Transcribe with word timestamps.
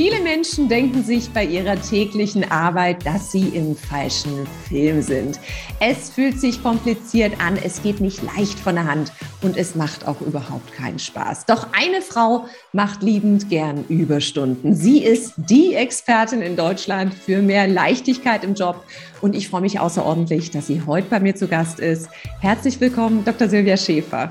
Viele 0.00 0.20
Menschen 0.20 0.68
denken 0.68 1.02
sich 1.02 1.28
bei 1.30 1.44
ihrer 1.44 1.74
täglichen 1.74 2.48
Arbeit, 2.52 3.04
dass 3.04 3.32
sie 3.32 3.48
im 3.48 3.74
falschen 3.74 4.46
Film 4.68 5.02
sind. 5.02 5.40
Es 5.80 6.10
fühlt 6.10 6.38
sich 6.38 6.62
kompliziert 6.62 7.32
an, 7.40 7.58
es 7.60 7.82
geht 7.82 7.98
nicht 8.00 8.22
leicht 8.22 8.60
von 8.60 8.76
der 8.76 8.84
Hand 8.84 9.10
und 9.42 9.56
es 9.56 9.74
macht 9.74 10.06
auch 10.06 10.20
überhaupt 10.20 10.72
keinen 10.72 11.00
Spaß. 11.00 11.46
Doch 11.46 11.66
eine 11.72 12.00
Frau 12.00 12.46
macht 12.72 13.02
liebend 13.02 13.50
gern 13.50 13.86
Überstunden. 13.88 14.72
Sie 14.72 15.02
ist 15.02 15.32
die 15.36 15.74
Expertin 15.74 16.42
in 16.42 16.54
Deutschland 16.54 17.12
für 17.12 17.42
mehr 17.42 17.66
Leichtigkeit 17.66 18.44
im 18.44 18.54
Job 18.54 18.84
und 19.20 19.34
ich 19.34 19.48
freue 19.48 19.62
mich 19.62 19.80
außerordentlich, 19.80 20.52
dass 20.52 20.68
sie 20.68 20.80
heute 20.86 21.08
bei 21.10 21.18
mir 21.18 21.34
zu 21.34 21.48
Gast 21.48 21.80
ist. 21.80 22.08
Herzlich 22.40 22.80
willkommen, 22.80 23.24
Dr. 23.24 23.48
Silvia 23.48 23.76
Schäfer. 23.76 24.30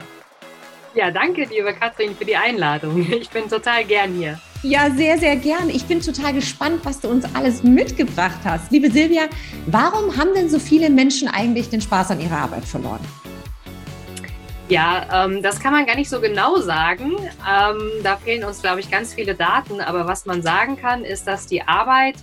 Ja, 0.95 1.11
danke, 1.11 1.43
liebe 1.43 1.73
Katrin, 1.73 2.15
für 2.15 2.23
die 2.23 2.37
Einladung. 2.37 3.05
Ich 3.11 3.29
bin 3.29 3.49
total 3.49 3.83
gern 3.83 4.13
hier. 4.13 4.39
Ja, 4.63 4.89
sehr, 4.89 5.19
sehr 5.19 5.35
gern. 5.35 5.69
Ich 5.69 5.85
bin 5.85 6.01
total 6.01 6.33
gespannt, 6.33 6.79
was 6.83 6.99
du 6.99 7.09
uns 7.09 7.25
alles 7.35 7.61
mitgebracht 7.61 8.39
hast. 8.43 8.71
Liebe 8.71 8.89
Silvia, 8.89 9.27
warum 9.67 10.17
haben 10.17 10.33
denn 10.33 10.49
so 10.49 10.57
viele 10.57 10.89
Menschen 10.89 11.27
eigentlich 11.27 11.69
den 11.69 11.79
Spaß 11.79 12.11
an 12.11 12.19
ihrer 12.19 12.39
Arbeit 12.39 12.65
verloren? 12.65 12.99
Ja, 14.67 15.25
ähm, 15.25 15.43
das 15.43 15.59
kann 15.59 15.73
man 15.73 15.85
gar 15.85 15.95
nicht 15.95 16.09
so 16.09 16.19
genau 16.19 16.57
sagen. 16.57 17.13
Ähm, 17.47 17.91
da 18.03 18.17
fehlen 18.17 18.43
uns, 18.43 18.61
glaube 18.61 18.79
ich, 18.79 18.89
ganz 18.89 19.13
viele 19.13 19.35
Daten. 19.35 19.79
Aber 19.79 20.07
was 20.07 20.25
man 20.25 20.41
sagen 20.41 20.75
kann, 20.75 21.05
ist, 21.05 21.27
dass 21.27 21.45
die 21.45 21.61
Arbeit 21.61 22.15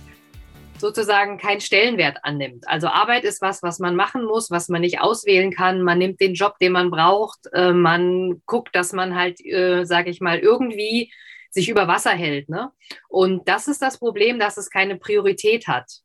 sozusagen 0.77 1.37
keinen 1.37 1.61
Stellenwert 1.61 2.17
annimmt. 2.23 2.67
Also 2.67 2.87
Arbeit 2.87 3.23
ist 3.23 3.41
was, 3.41 3.63
was 3.63 3.79
man 3.79 3.95
machen 3.95 4.25
muss, 4.25 4.51
was 4.51 4.67
man 4.67 4.81
nicht 4.81 4.99
auswählen 4.99 5.51
kann. 5.51 5.81
Man 5.81 5.99
nimmt 5.99 6.19
den 6.19 6.33
Job, 6.33 6.59
den 6.59 6.73
man 6.73 6.91
braucht. 6.91 7.47
Äh, 7.53 7.71
man 7.71 8.41
guckt, 8.45 8.75
dass 8.75 8.91
man 8.91 9.15
halt, 9.15 9.43
äh, 9.45 9.85
sage 9.85 10.09
ich 10.09 10.19
mal, 10.19 10.37
irgendwie 10.37 11.11
sich 11.55 11.69
über 11.69 11.87
Wasser 11.87 12.11
hält. 12.11 12.49
Ne? 12.49 12.71
Und 13.09 13.47
das 13.47 13.67
ist 13.67 13.81
das 13.81 13.97
Problem, 13.97 14.37
dass 14.37 14.57
es 14.57 14.69
keine 14.69 14.97
Priorität 14.97 15.67
hat. 15.67 16.01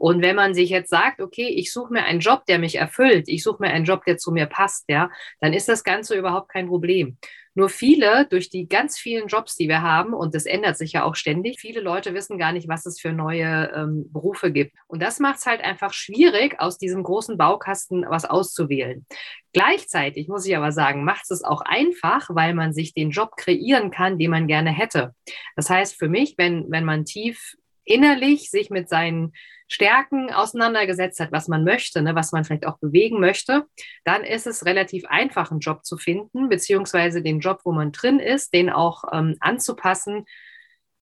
Und 0.00 0.22
wenn 0.22 0.34
man 0.34 0.54
sich 0.54 0.70
jetzt 0.70 0.88
sagt, 0.88 1.20
okay, 1.20 1.46
ich 1.46 1.74
suche 1.74 1.92
mir 1.92 2.04
einen 2.04 2.20
Job, 2.20 2.46
der 2.46 2.58
mich 2.58 2.76
erfüllt, 2.76 3.28
ich 3.28 3.42
suche 3.42 3.58
mir 3.60 3.68
einen 3.68 3.84
Job, 3.84 4.02
der 4.06 4.16
zu 4.16 4.32
mir 4.32 4.46
passt, 4.46 4.86
ja, 4.88 5.10
dann 5.40 5.52
ist 5.52 5.68
das 5.68 5.84
Ganze 5.84 6.16
überhaupt 6.16 6.48
kein 6.48 6.68
Problem. 6.68 7.18
Nur 7.52 7.68
viele, 7.68 8.26
durch 8.30 8.48
die 8.48 8.66
ganz 8.66 8.96
vielen 8.96 9.26
Jobs, 9.26 9.56
die 9.56 9.68
wir 9.68 9.82
haben, 9.82 10.14
und 10.14 10.34
das 10.34 10.46
ändert 10.46 10.78
sich 10.78 10.92
ja 10.92 11.04
auch 11.04 11.16
ständig, 11.16 11.60
viele 11.60 11.82
Leute 11.82 12.14
wissen 12.14 12.38
gar 12.38 12.52
nicht, 12.52 12.66
was 12.66 12.86
es 12.86 12.98
für 12.98 13.12
neue 13.12 13.70
ähm, 13.74 14.10
Berufe 14.10 14.50
gibt. 14.50 14.74
Und 14.86 15.02
das 15.02 15.18
macht 15.18 15.40
es 15.40 15.46
halt 15.46 15.62
einfach 15.62 15.92
schwierig, 15.92 16.58
aus 16.60 16.78
diesem 16.78 17.02
großen 17.02 17.36
Baukasten 17.36 18.06
was 18.08 18.24
auszuwählen. 18.24 19.04
Gleichzeitig 19.52 20.28
muss 20.28 20.46
ich 20.46 20.56
aber 20.56 20.72
sagen, 20.72 21.04
macht 21.04 21.30
es 21.30 21.44
auch 21.44 21.60
einfach, 21.60 22.30
weil 22.30 22.54
man 22.54 22.72
sich 22.72 22.94
den 22.94 23.10
Job 23.10 23.36
kreieren 23.36 23.90
kann, 23.90 24.18
den 24.18 24.30
man 24.30 24.46
gerne 24.46 24.70
hätte. 24.70 25.14
Das 25.56 25.68
heißt 25.68 25.98
für 25.98 26.08
mich, 26.08 26.36
wenn, 26.38 26.70
wenn 26.70 26.86
man 26.86 27.04
tief 27.04 27.56
innerlich 27.90 28.50
sich 28.50 28.70
mit 28.70 28.88
seinen 28.88 29.32
Stärken 29.68 30.32
auseinandergesetzt 30.32 31.20
hat, 31.20 31.32
was 31.32 31.46
man 31.46 31.64
möchte, 31.64 32.02
ne, 32.02 32.14
was 32.14 32.32
man 32.32 32.44
vielleicht 32.44 32.66
auch 32.66 32.78
bewegen 32.78 33.20
möchte, 33.20 33.66
dann 34.04 34.24
ist 34.24 34.46
es 34.46 34.64
relativ 34.64 35.04
einfach, 35.06 35.50
einen 35.50 35.60
Job 35.60 35.84
zu 35.84 35.96
finden, 35.96 36.48
beziehungsweise 36.48 37.22
den 37.22 37.40
Job, 37.40 37.60
wo 37.64 37.72
man 37.72 37.92
drin 37.92 38.18
ist, 38.18 38.52
den 38.52 38.70
auch 38.70 39.04
ähm, 39.12 39.36
anzupassen 39.40 40.24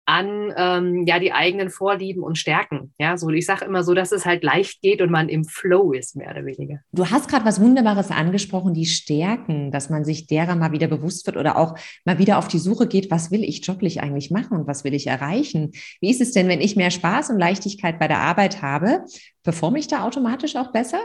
an 0.09 0.55
ähm, 0.57 1.05
ja 1.07 1.19
die 1.19 1.35
eigenen 1.35 1.69
Vorlieben 1.69 2.23
und 2.23 2.39
Stärken. 2.39 2.95
Ja, 2.99 3.19
so 3.19 3.29
ich 3.29 3.45
sage 3.45 3.67
immer 3.67 3.85
so, 3.85 3.93
dass 3.93 4.11
es 4.11 4.25
halt 4.25 4.43
leicht 4.43 4.81
geht 4.81 5.03
und 5.03 5.11
man 5.11 5.29
im 5.29 5.45
Flow 5.45 5.93
ist 5.93 6.17
mehr 6.17 6.31
oder 6.31 6.47
weniger. 6.47 6.81
Du 6.93 7.11
hast 7.11 7.29
gerade 7.29 7.45
was 7.45 7.61
Wunderbares 7.61 8.11
angesprochen, 8.11 8.73
die 8.73 8.87
Stärken, 8.87 9.71
dass 9.71 9.91
man 9.91 10.07
sich 10.07 10.27
derer 10.27 10.57
mal 10.57 10.73
wieder 10.73 10.87
bewusst 10.87 11.27
wird 11.27 11.37
oder 11.37 11.59
auch 11.59 11.79
mal 12.07 12.19
wieder 12.19 12.39
auf 12.39 12.49
die 12.49 12.59
Suche 12.59 12.89
geht, 12.89 13.11
was 13.11 13.31
will 13.31 13.45
ich 13.45 13.67
joblich 13.67 14.01
eigentlich 14.01 14.31
machen 14.31 14.59
und 14.59 14.67
was 14.67 14.83
will 14.83 14.95
ich 14.95 15.07
erreichen? 15.07 15.73
Wie 16.01 16.11
ist 16.11 16.23
es 16.23 16.33
denn, 16.33 16.49
wenn 16.49 16.63
ich 16.63 16.75
mehr 16.75 16.91
Spaß 16.91 17.29
und 17.29 17.39
Leichtigkeit 17.39 17.99
bei 17.99 18.09
der 18.09 18.21
Arbeit 18.21 18.63
habe, 18.63 19.05
performe 19.43 19.79
ich 19.79 19.89
da 19.89 20.05
automatisch 20.05 20.57
auch 20.57 20.73
besser? 20.73 21.01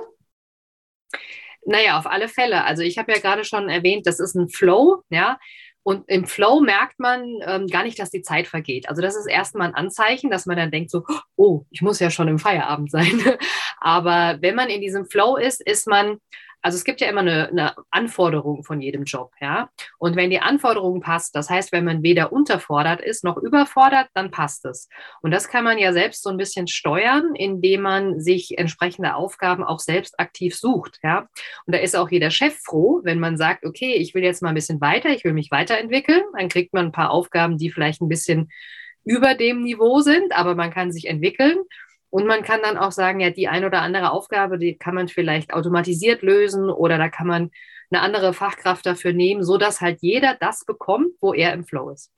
Naja, 1.65 1.99
auf 1.99 2.07
alle 2.07 2.29
Fälle. 2.29 2.63
Also 2.63 2.83
ich 2.83 2.97
habe 2.97 3.11
ja 3.11 3.19
gerade 3.19 3.43
schon 3.43 3.67
erwähnt, 3.67 4.07
das 4.07 4.21
ist 4.21 4.35
ein 4.35 4.47
Flow, 4.47 5.01
ja. 5.09 5.37
Und 5.83 6.05
im 6.07 6.25
Flow 6.25 6.61
merkt 6.61 6.99
man 6.99 7.39
ähm, 7.45 7.67
gar 7.67 7.83
nicht, 7.83 7.99
dass 7.99 8.09
die 8.09 8.21
Zeit 8.21 8.47
vergeht. 8.47 8.87
Also 8.89 9.01
das 9.01 9.15
ist 9.15 9.27
erstmal 9.27 9.67
ein 9.67 9.75
Anzeichen, 9.75 10.31
dass 10.31 10.45
man 10.45 10.55
dann 10.55 10.71
denkt 10.71 10.89
so, 10.89 11.03
oh, 11.35 11.65
ich 11.71 11.81
muss 11.81 11.99
ja 11.99 12.09
schon 12.09 12.29
im 12.29 12.39
Feierabend 12.39 12.89
sein. 12.89 13.21
Aber 13.79 14.37
wenn 14.41 14.55
man 14.55 14.69
in 14.69 14.81
diesem 14.81 15.05
Flow 15.05 15.35
ist, 15.35 15.61
ist 15.61 15.87
man 15.87 16.19
also 16.63 16.77
es 16.77 16.85
gibt 16.85 17.01
ja 17.01 17.09
immer 17.09 17.21
eine, 17.21 17.49
eine, 17.49 17.75
Anforderung 17.91 18.63
von 18.63 18.81
jedem 18.81 19.03
Job, 19.03 19.31
ja. 19.41 19.69
Und 19.99 20.15
wenn 20.15 20.29
die 20.29 20.39
Anforderung 20.39 21.01
passt, 21.01 21.35
das 21.35 21.49
heißt, 21.49 21.73
wenn 21.73 21.83
man 21.83 22.01
weder 22.03 22.31
unterfordert 22.31 23.01
ist 23.01 23.23
noch 23.23 23.37
überfordert, 23.37 24.07
dann 24.13 24.31
passt 24.31 24.65
es. 24.65 24.87
Und 25.21 25.31
das 25.31 25.49
kann 25.49 25.65
man 25.65 25.77
ja 25.77 25.91
selbst 25.91 26.23
so 26.23 26.29
ein 26.29 26.37
bisschen 26.37 26.67
steuern, 26.67 27.35
indem 27.35 27.81
man 27.81 28.19
sich 28.21 28.57
entsprechende 28.57 29.15
Aufgaben 29.15 29.63
auch 29.63 29.79
selbst 29.79 30.19
aktiv 30.19 30.55
sucht, 30.55 30.99
ja. 31.03 31.27
Und 31.65 31.75
da 31.75 31.79
ist 31.79 31.95
auch 31.95 32.09
jeder 32.09 32.31
Chef 32.31 32.57
froh, 32.63 33.01
wenn 33.03 33.19
man 33.19 33.37
sagt, 33.37 33.65
okay, 33.65 33.95
ich 33.95 34.15
will 34.15 34.23
jetzt 34.23 34.41
mal 34.41 34.49
ein 34.49 34.55
bisschen 34.55 34.79
weiter, 34.79 35.09
ich 35.09 35.25
will 35.25 35.33
mich 35.33 35.51
weiterentwickeln, 35.51 36.23
dann 36.37 36.47
kriegt 36.47 36.73
man 36.73 36.85
ein 36.85 36.91
paar 36.93 37.11
Aufgaben, 37.11 37.57
die 37.57 37.71
vielleicht 37.71 38.01
ein 38.01 38.09
bisschen 38.09 38.49
über 39.03 39.35
dem 39.35 39.63
Niveau 39.63 39.99
sind, 39.99 40.31
aber 40.33 40.55
man 40.55 40.71
kann 40.71 40.93
sich 40.93 41.07
entwickeln. 41.07 41.57
Und 42.13 42.27
man 42.27 42.43
kann 42.43 42.61
dann 42.61 42.77
auch 42.77 42.91
sagen, 42.91 43.21
ja, 43.21 43.31
die 43.31 43.47
ein 43.47 43.65
oder 43.65 43.81
andere 43.81 44.11
Aufgabe, 44.11 44.59
die 44.59 44.77
kann 44.77 44.93
man 44.93 45.07
vielleicht 45.07 45.51
automatisiert 45.51 46.21
lösen 46.21 46.69
oder 46.69 46.99
da 46.99 47.09
kann 47.09 47.25
man 47.25 47.49
eine 47.89 48.01
andere 48.01 48.33
Fachkraft 48.33 48.85
dafür 48.85 49.13
nehmen, 49.13 49.43
sodass 49.43 49.81
halt 49.81 50.03
jeder 50.03 50.37
das 50.39 50.63
bekommt, 50.63 51.15
wo 51.21 51.33
er 51.33 51.53
im 51.53 51.65
Flow 51.65 51.89
ist. 51.89 52.11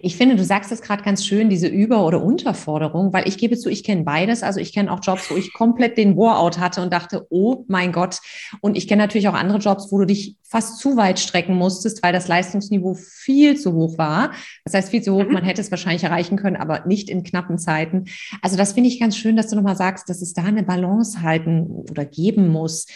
Ich 0.00 0.16
finde, 0.16 0.36
du 0.36 0.44
sagst 0.44 0.70
es 0.70 0.82
gerade 0.82 1.02
ganz 1.02 1.24
schön, 1.24 1.50
diese 1.50 1.66
Über- 1.66 2.04
oder 2.04 2.22
Unterforderung, 2.22 3.12
weil 3.12 3.26
ich 3.26 3.38
gebe 3.38 3.56
zu, 3.56 3.68
ich 3.68 3.84
kenne 3.84 4.04
beides. 4.04 4.42
Also 4.42 4.60
ich 4.60 4.72
kenne 4.72 4.92
auch 4.92 5.00
Jobs, 5.02 5.30
wo 5.30 5.36
ich 5.36 5.52
komplett 5.52 5.98
den 5.98 6.16
Bore-out 6.16 6.58
hatte 6.58 6.82
und 6.82 6.92
dachte, 6.92 7.26
oh 7.30 7.64
mein 7.68 7.92
Gott. 7.92 8.20
Und 8.60 8.76
ich 8.76 8.86
kenne 8.88 9.02
natürlich 9.02 9.28
auch 9.28 9.34
andere 9.34 9.58
Jobs, 9.58 9.90
wo 9.90 9.98
du 9.98 10.06
dich 10.06 10.36
fast 10.42 10.78
zu 10.78 10.96
weit 10.96 11.18
strecken 11.18 11.54
musstest, 11.54 12.02
weil 12.02 12.12
das 12.12 12.28
Leistungsniveau 12.28 12.94
viel 12.94 13.58
zu 13.58 13.74
hoch 13.74 13.98
war. 13.98 14.32
Das 14.64 14.74
heißt, 14.74 14.90
viel 14.90 15.02
zu 15.02 15.14
hoch, 15.14 15.24
mhm. 15.24 15.32
man 15.32 15.44
hätte 15.44 15.60
es 15.60 15.70
wahrscheinlich 15.70 16.04
erreichen 16.04 16.36
können, 16.36 16.56
aber 16.56 16.86
nicht 16.86 17.10
in 17.10 17.22
knappen 17.22 17.58
Zeiten. 17.58 18.04
Also 18.40 18.56
das 18.56 18.72
finde 18.72 18.88
ich 18.88 19.00
ganz 19.00 19.16
schön, 19.16 19.36
dass 19.36 19.48
du 19.48 19.56
nochmal 19.56 19.76
sagst, 19.76 20.08
dass 20.08 20.22
es 20.22 20.32
da 20.32 20.44
eine 20.44 20.62
Balance 20.62 21.22
halten 21.22 21.66
oder 21.90 22.04
geben 22.04 22.48
muss. 22.48 22.86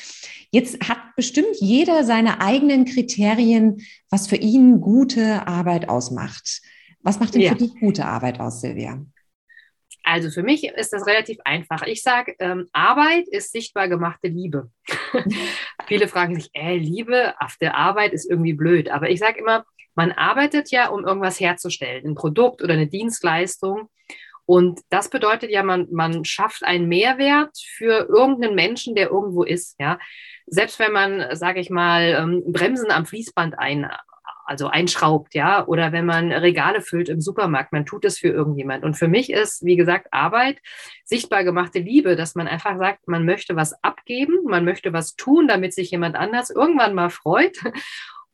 Jetzt 0.53 0.87
hat 0.87 0.99
bestimmt 1.17 1.57
jeder 1.61 2.05
seine 2.05 2.43
eigenen 2.43 2.85
Kriterien, 2.85 3.81
was 4.11 4.29
für 4.29 4.37
ihn 4.37 4.83
gute 4.83 5.47
Arbeit 5.47 5.89
ausmacht. 5.89 6.61
Was 7.01 7.19
macht 7.19 7.35
denn 7.35 7.41
ja. 7.41 7.53
für 7.53 7.59
dich 7.59 7.75
gute 7.81 8.05
Arbeit 8.05 8.39
aus, 8.39 8.61
Silvia? 8.61 9.05
Also 10.05 10.31
für 10.31 10.43
mich 10.43 10.65
ist 10.65 10.93
das 10.93 11.07
relativ 11.07 11.39
einfach. 11.45 11.83
Ich 11.87 12.03
sage, 12.03 12.35
ähm, 12.39 12.69
Arbeit 12.73 13.29
ist 13.29 13.53
sichtbar 13.53 13.89
gemachte 13.89 14.29
Liebe. 14.29 14.71
Viele 15.87 16.07
fragen 16.07 16.35
sich, 16.35 16.51
äh, 16.53 16.77
Liebe 16.77 17.35
auf 17.41 17.57
der 17.57 17.77
Arbeit 17.77 18.13
ist 18.13 18.29
irgendwie 18.29 18.53
blöd. 18.53 18.91
Aber 18.91 19.09
ich 19.09 19.21
sage 19.21 19.39
immer, 19.39 19.65
man 19.95 20.13
arbeitet 20.13 20.71
ja, 20.71 20.89
um 20.89 21.05
irgendwas 21.05 21.41
herzustellen, 21.41 22.07
ein 22.07 22.15
Produkt 22.15 22.63
oder 22.63 22.75
eine 22.75 22.89
Dienstleistung. 22.89 23.89
Und 24.47 24.81
das 24.91 25.09
bedeutet 25.09 25.51
ja, 25.51 25.63
man, 25.63 25.89
man 25.91 26.25
schafft 26.25 26.65
einen 26.65 26.89
Mehrwert 26.89 27.57
für 27.77 28.09
irgendeinen 28.09 28.55
Menschen, 28.55 28.95
der 28.95 29.11
irgendwo 29.11 29.45
ist. 29.45 29.77
Ja? 29.79 29.99
Selbst 30.47 30.79
wenn 30.79 30.93
man, 30.93 31.37
sage 31.37 31.61
ich 31.61 31.71
mal, 31.71 32.17
ähm, 32.19 32.43
Bremsen 32.47 32.91
am 32.91 33.07
Fließband 33.07 33.59
ein, 33.59 33.89
also 34.45 34.67
einschraubt, 34.67 35.35
ja, 35.35 35.67
oder 35.67 35.93
wenn 35.93 36.05
man 36.05 36.33
Regale 36.33 36.83
füllt 36.83 37.09
im 37.09 37.21
Supermarkt, 37.21 37.73
man 37.73 37.87
tut 37.87 38.05
es 38.05 38.19
für 38.19 38.29
irgendjemand. 38.29 38.85
Und 38.85 38.95
für 38.95 39.09
mich 39.09 39.33
ist, 39.33 39.65
wie 39.65 39.77
gesagt, 39.77 40.09
Arbeit 40.13 40.59
sichtbar 41.05 41.45
gemachte 41.45 41.79
Liebe, 41.79 42.17
dass 42.17 42.35
man 42.35 42.49
einfach 42.49 42.77
sagt, 42.77 43.07
man 43.09 43.25
möchte 43.25 43.57
was 43.57 43.73
abgeben, 43.83 44.45
man 44.45 44.65
möchte 44.65 44.93
was 44.93 45.15
tun, 45.15 45.47
damit 45.49 45.75
sich 45.75 45.91
jemand 45.91 46.17
anders 46.17 46.51
irgendwann 46.51 46.95
mal 46.95 47.11
freut. 47.11 47.57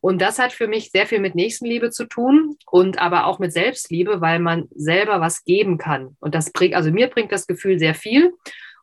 Und 0.01 0.21
das 0.21 0.39
hat 0.39 0.53
für 0.53 0.67
mich 0.67 0.91
sehr 0.91 1.07
viel 1.07 1.19
mit 1.19 1.35
Nächstenliebe 1.35 1.89
zu 1.89 2.05
tun 2.05 2.55
und 2.65 2.99
aber 2.99 3.25
auch 3.25 3.39
mit 3.39 3.51
Selbstliebe, 3.51 4.21
weil 4.21 4.39
man 4.39 4.67
selber 4.73 5.19
was 5.19 5.43
geben 5.43 5.77
kann. 5.77 6.15
Und 6.19 6.35
das 6.35 6.51
bringt, 6.51 6.75
also 6.75 6.91
mir 6.91 7.07
bringt 7.07 7.31
das 7.31 7.47
Gefühl 7.47 7.79
sehr 7.79 7.95
viel. 7.95 8.33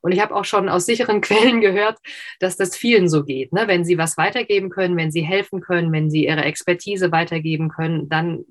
Und 0.03 0.13
ich 0.13 0.21
habe 0.21 0.35
auch 0.35 0.45
schon 0.45 0.69
aus 0.69 0.85
sicheren 0.85 1.21
Quellen 1.23 1.61
gehört, 1.61 1.99
dass 2.39 2.57
das 2.57 2.77
vielen 2.77 3.09
so 3.09 3.25
geht. 3.25 3.53
Ne? 3.53 3.67
Wenn 3.67 3.85
sie 3.85 3.97
was 3.97 4.19
weitergeben 4.19 4.69
können, 4.69 4.97
wenn 4.97 5.11
sie 5.11 5.23
helfen 5.23 5.61
können, 5.61 5.91
wenn 5.91 6.11
sie 6.11 6.27
ihre 6.27 6.45
Expertise 6.45 7.11
weitergeben 7.13 7.71
können, 7.71 8.09
dann 8.09 8.45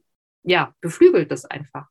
ja, 0.44 0.74
beflügelt 0.82 1.32
das 1.32 1.46
einfach. 1.46 1.88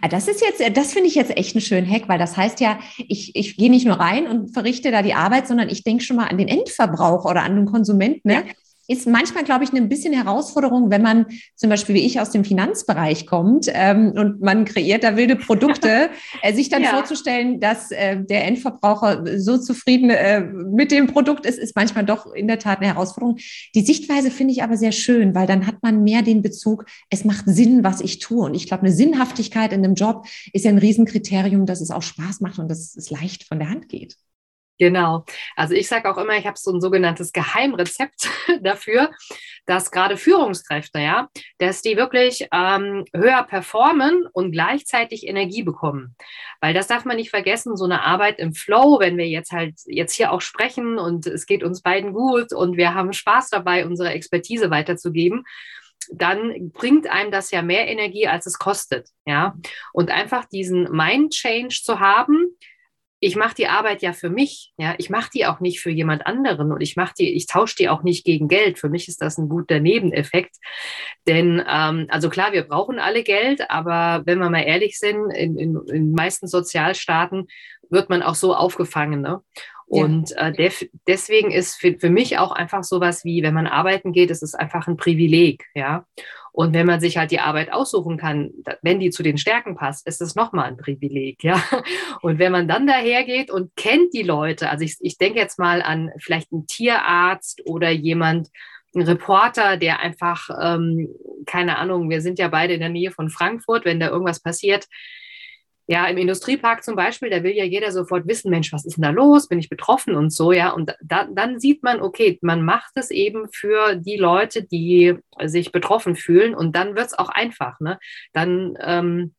Ah, 0.00 0.08
das 0.08 0.28
ist 0.28 0.40
jetzt, 0.40 0.62
das 0.76 0.94
finde 0.94 1.08
ich 1.08 1.14
jetzt 1.14 1.36
echt 1.36 1.54
einen 1.54 1.60
schönen 1.60 1.88
Hack, 1.88 2.08
weil 2.08 2.18
das 2.18 2.36
heißt 2.36 2.60
ja, 2.60 2.78
ich, 2.96 3.36
ich 3.36 3.56
gehe 3.56 3.70
nicht 3.70 3.86
nur 3.86 3.96
rein 3.96 4.26
und 4.26 4.54
verrichte 4.54 4.90
da 4.90 5.02
die 5.02 5.14
Arbeit, 5.14 5.46
sondern 5.46 5.68
ich 5.68 5.84
denke 5.84 6.02
schon 6.02 6.16
mal 6.16 6.26
an 6.26 6.38
den 6.38 6.48
Endverbraucher 6.48 7.28
oder 7.28 7.42
an 7.42 7.54
den 7.54 7.66
Konsumenten. 7.66 8.28
Ne? 8.28 8.44
Ja 8.46 8.54
ist 8.88 9.06
manchmal, 9.06 9.44
glaube 9.44 9.64
ich, 9.64 9.70
eine 9.70 9.82
bisschen 9.82 10.14
Herausforderung, 10.14 10.90
wenn 10.90 11.02
man 11.02 11.26
zum 11.54 11.68
Beispiel 11.68 11.94
wie 11.94 12.06
ich 12.06 12.20
aus 12.20 12.30
dem 12.30 12.44
Finanzbereich 12.44 13.26
kommt 13.26 13.66
ähm, 13.72 14.12
und 14.16 14.40
man 14.40 14.64
kreiert 14.64 15.04
da 15.04 15.16
wilde 15.16 15.36
Produkte, 15.36 16.08
äh, 16.42 16.54
sich 16.54 16.70
dann 16.70 16.82
ja. 16.82 16.88
vorzustellen, 16.88 17.60
dass 17.60 17.90
äh, 17.90 18.16
der 18.24 18.46
Endverbraucher 18.46 19.38
so 19.38 19.58
zufrieden 19.58 20.08
äh, 20.08 20.40
mit 20.40 20.90
dem 20.90 21.06
Produkt 21.06 21.44
ist, 21.44 21.58
ist 21.58 21.76
manchmal 21.76 22.06
doch 22.06 22.32
in 22.32 22.48
der 22.48 22.58
Tat 22.58 22.78
eine 22.78 22.88
Herausforderung. 22.88 23.36
Die 23.74 23.82
Sichtweise 23.82 24.30
finde 24.30 24.52
ich 24.52 24.62
aber 24.62 24.78
sehr 24.78 24.92
schön, 24.92 25.34
weil 25.34 25.46
dann 25.46 25.66
hat 25.66 25.82
man 25.82 26.02
mehr 26.02 26.22
den 26.22 26.40
Bezug, 26.40 26.86
es 27.10 27.26
macht 27.26 27.44
Sinn, 27.46 27.84
was 27.84 28.00
ich 28.00 28.20
tue. 28.20 28.46
Und 28.46 28.54
ich 28.54 28.66
glaube, 28.66 28.84
eine 28.84 28.92
Sinnhaftigkeit 28.92 29.74
in 29.74 29.84
einem 29.84 29.94
Job 29.94 30.26
ist 30.54 30.64
ja 30.64 30.70
ein 30.70 30.78
Riesenkriterium, 30.78 31.66
dass 31.66 31.82
es 31.82 31.90
auch 31.90 32.02
Spaß 32.02 32.40
macht 32.40 32.58
und 32.58 32.70
dass 32.70 32.96
es 32.96 33.10
leicht 33.10 33.44
von 33.44 33.58
der 33.58 33.68
Hand 33.68 33.90
geht. 33.90 34.16
Genau. 34.78 35.24
Also 35.56 35.74
ich 35.74 35.88
sage 35.88 36.08
auch 36.08 36.18
immer, 36.18 36.36
ich 36.36 36.46
habe 36.46 36.56
so 36.56 36.72
ein 36.72 36.80
sogenanntes 36.80 37.32
Geheimrezept 37.32 38.28
dafür, 38.62 39.10
dass 39.66 39.90
gerade 39.90 40.16
Führungskräfte, 40.16 41.00
ja, 41.00 41.28
dass 41.58 41.82
die 41.82 41.96
wirklich 41.96 42.46
ähm, 42.52 43.04
höher 43.12 43.42
performen 43.42 44.26
und 44.32 44.52
gleichzeitig 44.52 45.26
Energie 45.26 45.64
bekommen. 45.64 46.16
Weil 46.60 46.74
das 46.74 46.86
darf 46.86 47.04
man 47.04 47.16
nicht 47.16 47.30
vergessen, 47.30 47.76
so 47.76 47.84
eine 47.84 48.02
Arbeit 48.02 48.38
im 48.38 48.54
Flow, 48.54 49.00
wenn 49.00 49.18
wir 49.18 49.28
jetzt 49.28 49.50
halt 49.50 49.74
jetzt 49.86 50.14
hier 50.14 50.32
auch 50.32 50.40
sprechen 50.40 50.98
und 50.98 51.26
es 51.26 51.46
geht 51.46 51.64
uns 51.64 51.82
beiden 51.82 52.12
gut 52.12 52.52
und 52.52 52.76
wir 52.76 52.94
haben 52.94 53.12
Spaß 53.12 53.50
dabei, 53.50 53.84
unsere 53.84 54.10
Expertise 54.10 54.70
weiterzugeben, 54.70 55.44
dann 56.12 56.70
bringt 56.70 57.08
einem 57.08 57.32
das 57.32 57.50
ja 57.50 57.62
mehr 57.62 57.88
Energie, 57.88 58.28
als 58.28 58.46
es 58.46 58.58
kostet, 58.58 59.08
ja. 59.26 59.56
Und 59.92 60.10
einfach 60.10 60.44
diesen 60.44 60.84
Mind 60.92 61.32
Change 61.32 61.80
zu 61.82 61.98
haben, 62.00 62.56
ich 63.20 63.34
mache 63.34 63.54
die 63.54 63.66
Arbeit 63.66 64.02
ja 64.02 64.12
für 64.12 64.30
mich, 64.30 64.72
ja, 64.76 64.94
ich 64.98 65.10
mache 65.10 65.30
die 65.34 65.46
auch 65.46 65.60
nicht 65.60 65.80
für 65.80 65.90
jemand 65.90 66.26
anderen 66.26 66.70
und 66.72 66.80
ich 66.80 66.96
mache 66.96 67.14
die, 67.18 67.34
ich 67.34 67.46
tausche 67.46 67.76
die 67.76 67.88
auch 67.88 68.02
nicht 68.02 68.24
gegen 68.24 68.48
Geld. 68.48 68.78
Für 68.78 68.88
mich 68.88 69.08
ist 69.08 69.20
das 69.20 69.38
ein 69.38 69.48
guter 69.48 69.80
Nebeneffekt, 69.80 70.56
denn 71.26 71.62
ähm, 71.68 72.06
also 72.10 72.28
klar, 72.28 72.52
wir 72.52 72.62
brauchen 72.62 72.98
alle 72.98 73.24
Geld, 73.24 73.70
aber 73.70 74.22
wenn 74.24 74.38
wir 74.38 74.50
mal 74.50 74.62
ehrlich 74.62 74.98
sind, 74.98 75.30
in, 75.30 75.58
in, 75.58 75.80
in 75.88 76.12
meisten 76.12 76.46
Sozialstaaten 76.46 77.48
wird 77.90 78.08
man 78.08 78.22
auch 78.22 78.36
so 78.36 78.54
aufgefangen, 78.54 79.20
ne? 79.20 79.40
Und 79.90 80.36
äh, 80.36 80.52
def 80.52 80.86
deswegen 81.06 81.50
ist 81.50 81.76
für, 81.76 81.98
für 81.98 82.10
mich 82.10 82.36
auch 82.36 82.52
einfach 82.52 82.84
sowas 82.84 83.24
wie, 83.24 83.42
wenn 83.42 83.54
man 83.54 83.66
arbeiten 83.66 84.12
geht, 84.12 84.30
ist 84.30 84.42
es 84.42 84.54
einfach 84.54 84.86
ein 84.86 84.98
Privileg, 84.98 85.64
ja. 85.74 86.04
Und 86.58 86.72
wenn 86.72 86.86
man 86.86 86.98
sich 86.98 87.16
halt 87.16 87.30
die 87.30 87.38
Arbeit 87.38 87.72
aussuchen 87.72 88.16
kann, 88.16 88.50
wenn 88.82 88.98
die 88.98 89.10
zu 89.10 89.22
den 89.22 89.38
Stärken 89.38 89.76
passt, 89.76 90.08
ist 90.08 90.20
das 90.20 90.34
nochmal 90.34 90.64
ein 90.64 90.76
Privileg, 90.76 91.36
ja. 91.44 91.62
Und 92.20 92.40
wenn 92.40 92.50
man 92.50 92.66
dann 92.66 92.84
dahergeht 92.84 93.48
und 93.48 93.76
kennt 93.76 94.12
die 94.12 94.24
Leute, 94.24 94.68
also 94.68 94.84
ich, 94.84 94.96
ich 94.98 95.18
denke 95.18 95.38
jetzt 95.38 95.60
mal 95.60 95.82
an 95.82 96.10
vielleicht 96.18 96.50
einen 96.50 96.66
Tierarzt 96.66 97.62
oder 97.64 97.90
jemand, 97.90 98.48
ein 98.92 99.02
Reporter, 99.02 99.76
der 99.76 100.00
einfach, 100.00 100.48
ähm, 100.60 101.08
keine 101.46 101.78
Ahnung, 101.78 102.10
wir 102.10 102.22
sind 102.22 102.40
ja 102.40 102.48
beide 102.48 102.74
in 102.74 102.80
der 102.80 102.88
Nähe 102.88 103.12
von 103.12 103.30
Frankfurt, 103.30 103.84
wenn 103.84 104.00
da 104.00 104.08
irgendwas 104.08 104.40
passiert, 104.40 104.88
ja, 105.90 106.06
im 106.06 106.18
Industriepark 106.18 106.84
zum 106.84 106.96
Beispiel, 106.96 107.30
da 107.30 107.42
will 107.42 107.54
ja 107.54 107.64
jeder 107.64 107.92
sofort 107.92 108.28
wissen, 108.28 108.50
Mensch, 108.50 108.74
was 108.74 108.84
ist 108.84 108.98
denn 108.98 109.02
da 109.04 109.10
los? 109.10 109.48
Bin 109.48 109.58
ich 109.58 109.70
betroffen 109.70 110.16
und 110.16 110.30
so, 110.30 110.52
ja. 110.52 110.70
Und 110.70 110.94
da, 111.00 111.24
dann 111.24 111.58
sieht 111.58 111.82
man, 111.82 112.02
okay, 112.02 112.38
man 112.42 112.62
macht 112.62 112.92
es 112.96 113.10
eben 113.10 113.48
für 113.50 113.94
die 113.94 114.18
Leute, 114.18 114.62
die 114.62 115.16
sich 115.44 115.72
betroffen 115.72 116.14
fühlen 116.14 116.54
und 116.54 116.76
dann 116.76 116.94
wird 116.94 117.06
es 117.06 117.18
auch 117.18 117.30
einfach, 117.30 117.80
ne? 117.80 117.98
Dann, 118.34 118.76
ähm, 118.82 119.34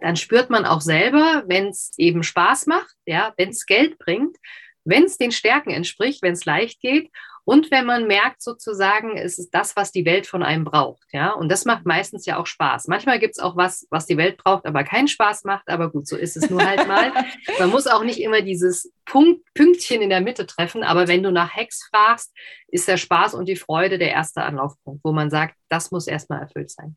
dann 0.00 0.16
spürt 0.16 0.50
man 0.50 0.64
auch 0.64 0.80
selber, 0.80 1.44
wenn 1.46 1.68
es 1.68 1.92
eben 1.96 2.24
Spaß 2.24 2.66
macht, 2.66 2.96
ja, 3.06 3.32
wenn 3.36 3.50
es 3.50 3.64
Geld 3.64 3.96
bringt, 3.98 4.36
wenn 4.82 5.04
es 5.04 5.16
den 5.16 5.30
Stärken 5.30 5.70
entspricht, 5.70 6.22
wenn 6.22 6.32
es 6.32 6.44
leicht 6.44 6.80
geht 6.80 7.10
und 7.44 7.70
wenn 7.70 7.84
man 7.84 8.06
merkt 8.06 8.42
sozusagen, 8.42 9.18
es 9.18 9.38
ist 9.38 9.50
das, 9.50 9.76
was 9.76 9.92
die 9.92 10.06
Welt 10.06 10.26
von 10.26 10.42
einem 10.42 10.64
braucht. 10.64 11.06
Ja, 11.12 11.32
und 11.32 11.50
das 11.50 11.66
macht 11.66 11.84
meistens 11.84 12.24
ja 12.24 12.38
auch 12.38 12.46
Spaß. 12.46 12.88
Manchmal 12.88 13.18
gibt 13.18 13.36
es 13.36 13.42
auch 13.42 13.56
was, 13.56 13.86
was 13.90 14.06
die 14.06 14.16
Welt 14.16 14.38
braucht, 14.38 14.64
aber 14.64 14.82
keinen 14.82 15.08
Spaß 15.08 15.44
macht. 15.44 15.68
Aber 15.68 15.90
gut, 15.90 16.08
so 16.08 16.16
ist 16.16 16.36
es 16.36 16.48
nur 16.48 16.64
halt 16.64 16.88
mal. 16.88 17.12
man 17.58 17.70
muss 17.70 17.86
auch 17.86 18.02
nicht 18.02 18.20
immer 18.20 18.40
dieses 18.40 18.92
Punkt, 19.04 19.42
Pünktchen 19.52 20.00
in 20.00 20.08
der 20.08 20.22
Mitte 20.22 20.46
treffen. 20.46 20.82
Aber 20.82 21.06
wenn 21.06 21.22
du 21.22 21.30
nach 21.30 21.54
Hex 21.54 21.86
fragst, 21.90 22.34
ist 22.68 22.88
der 22.88 22.96
Spaß 22.96 23.34
und 23.34 23.46
die 23.46 23.56
Freude 23.56 23.98
der 23.98 24.12
erste 24.12 24.42
Anlaufpunkt, 24.42 25.04
wo 25.04 25.12
man 25.12 25.28
sagt, 25.28 25.54
das 25.68 25.90
muss 25.90 26.06
erstmal 26.06 26.40
erfüllt 26.40 26.70
sein. 26.70 26.96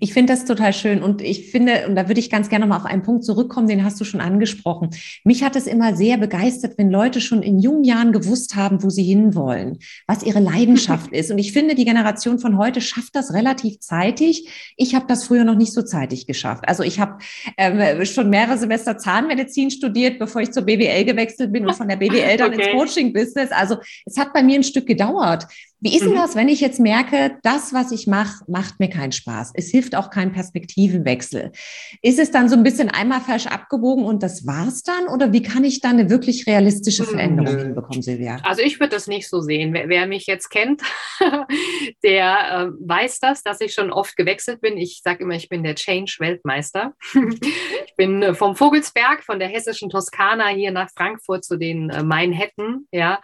Ich 0.00 0.12
finde 0.12 0.32
das 0.32 0.44
total 0.44 0.72
schön 0.72 1.02
und 1.02 1.22
ich 1.22 1.50
finde, 1.50 1.86
und 1.86 1.96
da 1.96 2.08
würde 2.08 2.18
ich 2.18 2.30
ganz 2.30 2.48
gerne 2.48 2.66
mal 2.66 2.76
auf 2.76 2.86
einen 2.86 3.02
Punkt 3.02 3.24
zurückkommen, 3.24 3.68
den 3.68 3.84
hast 3.84 4.00
du 4.00 4.04
schon 4.04 4.20
angesprochen. 4.20 4.90
Mich 5.22 5.42
hat 5.44 5.54
es 5.54 5.66
immer 5.66 5.94
sehr 5.94 6.16
begeistert, 6.16 6.78
wenn 6.78 6.90
Leute 6.90 7.20
schon 7.20 7.42
in 7.42 7.58
jungen 7.58 7.84
Jahren 7.84 8.12
gewusst 8.12 8.56
haben, 8.56 8.82
wo 8.82 8.90
sie 8.90 9.04
hinwollen, 9.04 9.78
was 10.06 10.22
ihre 10.22 10.40
Leidenschaft 10.40 11.12
ist. 11.12 11.30
Und 11.30 11.38
ich 11.38 11.52
finde, 11.52 11.74
die 11.74 11.84
Generation 11.84 12.38
von 12.38 12.58
heute 12.58 12.80
schafft 12.80 13.14
das 13.14 13.32
relativ 13.32 13.80
zeitig. 13.80 14.74
Ich 14.76 14.94
habe 14.94 15.06
das 15.06 15.24
früher 15.24 15.44
noch 15.44 15.56
nicht 15.56 15.72
so 15.72 15.82
zeitig 15.82 16.26
geschafft. 16.26 16.64
Also 16.66 16.82
ich 16.82 16.98
habe 16.98 17.18
ähm, 17.56 18.04
schon 18.06 18.30
mehrere 18.30 18.58
Semester 18.58 18.98
Zahnmedizin 18.98 19.70
studiert, 19.70 20.18
bevor 20.18 20.40
ich 20.40 20.52
zur 20.52 20.64
BWL 20.64 21.04
gewechselt 21.04 21.52
bin 21.52 21.66
und 21.66 21.74
von 21.74 21.88
der 21.88 21.96
BWL 21.96 22.36
dann 22.36 22.52
okay. 22.54 22.70
ins 22.70 22.72
Coaching-Business. 22.72 23.50
Also 23.52 23.76
es 24.04 24.18
hat 24.18 24.32
bei 24.32 24.42
mir 24.42 24.56
ein 24.56 24.64
Stück 24.64 24.86
gedauert. 24.86 25.46
Wie 25.80 25.94
ist 25.94 26.04
denn 26.04 26.12
mhm. 26.12 26.16
das, 26.16 26.34
wenn 26.34 26.48
ich 26.48 26.60
jetzt 26.60 26.80
merke, 26.80 27.38
das, 27.42 27.74
was 27.74 27.92
ich 27.92 28.06
mache, 28.06 28.42
macht 28.48 28.80
mir 28.80 28.88
keinen 28.88 29.12
Spaß? 29.12 29.52
Es 29.54 29.70
hilft 29.70 29.94
auch 29.94 30.08
kein 30.08 30.32
Perspektivenwechsel. 30.32 31.52
Ist 32.00 32.18
es 32.18 32.30
dann 32.30 32.48
so 32.48 32.56
ein 32.56 32.62
bisschen 32.62 32.88
einmal 32.88 33.20
falsch 33.20 33.46
abgewogen 33.46 34.04
und 34.04 34.22
das 34.22 34.46
war's 34.46 34.82
dann? 34.82 35.06
Oder 35.08 35.34
wie 35.34 35.42
kann 35.42 35.64
ich 35.64 35.82
dann 35.82 35.98
eine 35.98 36.08
wirklich 36.08 36.46
realistische 36.46 37.02
mhm. 37.02 37.08
Veränderung 37.08 37.54
mhm. 37.54 37.58
hinbekommen, 37.58 38.02
Silvia? 38.02 38.38
Also 38.42 38.62
ich 38.62 38.80
würde 38.80 38.96
das 38.96 39.06
nicht 39.06 39.28
so 39.28 39.42
sehen. 39.42 39.74
Wer, 39.74 39.90
wer 39.90 40.06
mich 40.06 40.26
jetzt 40.26 40.48
kennt, 40.48 40.80
der 42.02 42.70
äh, 42.72 42.88
weiß 42.88 43.20
das, 43.20 43.42
dass 43.42 43.60
ich 43.60 43.74
schon 43.74 43.92
oft 43.92 44.16
gewechselt 44.16 44.62
bin. 44.62 44.78
Ich 44.78 45.02
sage 45.04 45.24
immer, 45.24 45.34
ich 45.34 45.50
bin 45.50 45.62
der 45.62 45.74
Change-Weltmeister. 45.74 46.94
ich 47.14 47.94
bin 47.98 48.22
äh, 48.22 48.34
vom 48.34 48.56
Vogelsberg, 48.56 49.22
von 49.22 49.38
der 49.38 49.48
hessischen 49.48 49.90
Toskana 49.90 50.48
hier 50.48 50.70
nach 50.70 50.88
Frankfurt 50.96 51.44
zu 51.44 51.58
den 51.58 51.90
äh, 51.90 52.02
Mainhetten. 52.02 52.88
Ja, 52.92 53.20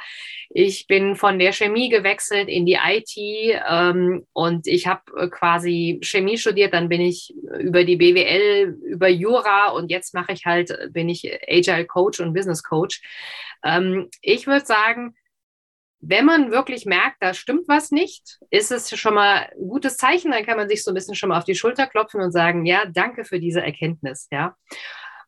ich 0.50 0.86
bin 0.86 1.16
von 1.16 1.38
der 1.38 1.52
Chemie 1.52 1.88
gewechselt 1.88 2.41
in 2.48 2.66
die 2.66 2.78
IT 2.82 3.12
ähm, 3.68 4.26
und 4.32 4.66
ich 4.66 4.86
habe 4.86 5.02
äh, 5.16 5.28
quasi 5.28 6.00
Chemie 6.02 6.38
studiert, 6.38 6.74
dann 6.74 6.88
bin 6.88 7.00
ich 7.00 7.34
über 7.58 7.84
die 7.84 7.96
BWL, 7.96 8.76
über 8.84 9.08
Jura 9.08 9.70
und 9.70 9.90
jetzt 9.90 10.14
mache 10.14 10.32
ich 10.32 10.44
halt, 10.46 10.76
bin 10.92 11.08
ich 11.08 11.30
Agile 11.48 11.86
Coach 11.86 12.20
und 12.20 12.34
Business 12.34 12.62
Coach. 12.62 13.02
Ähm, 13.64 14.08
ich 14.20 14.46
würde 14.46 14.66
sagen, 14.66 15.14
wenn 16.00 16.24
man 16.24 16.50
wirklich 16.50 16.84
merkt, 16.84 17.16
da 17.20 17.32
stimmt 17.32 17.68
was 17.68 17.92
nicht, 17.92 18.38
ist 18.50 18.72
es 18.72 18.98
schon 18.98 19.14
mal 19.14 19.50
ein 19.52 19.68
gutes 19.68 19.96
Zeichen, 19.96 20.32
dann 20.32 20.44
kann 20.44 20.56
man 20.56 20.68
sich 20.68 20.82
so 20.82 20.90
ein 20.90 20.94
bisschen 20.94 21.14
schon 21.14 21.28
mal 21.28 21.38
auf 21.38 21.44
die 21.44 21.54
Schulter 21.54 21.86
klopfen 21.86 22.20
und 22.20 22.32
sagen, 22.32 22.66
ja, 22.66 22.84
danke 22.86 23.24
für 23.24 23.38
diese 23.38 23.62
Erkenntnis, 23.62 24.26
ja 24.32 24.56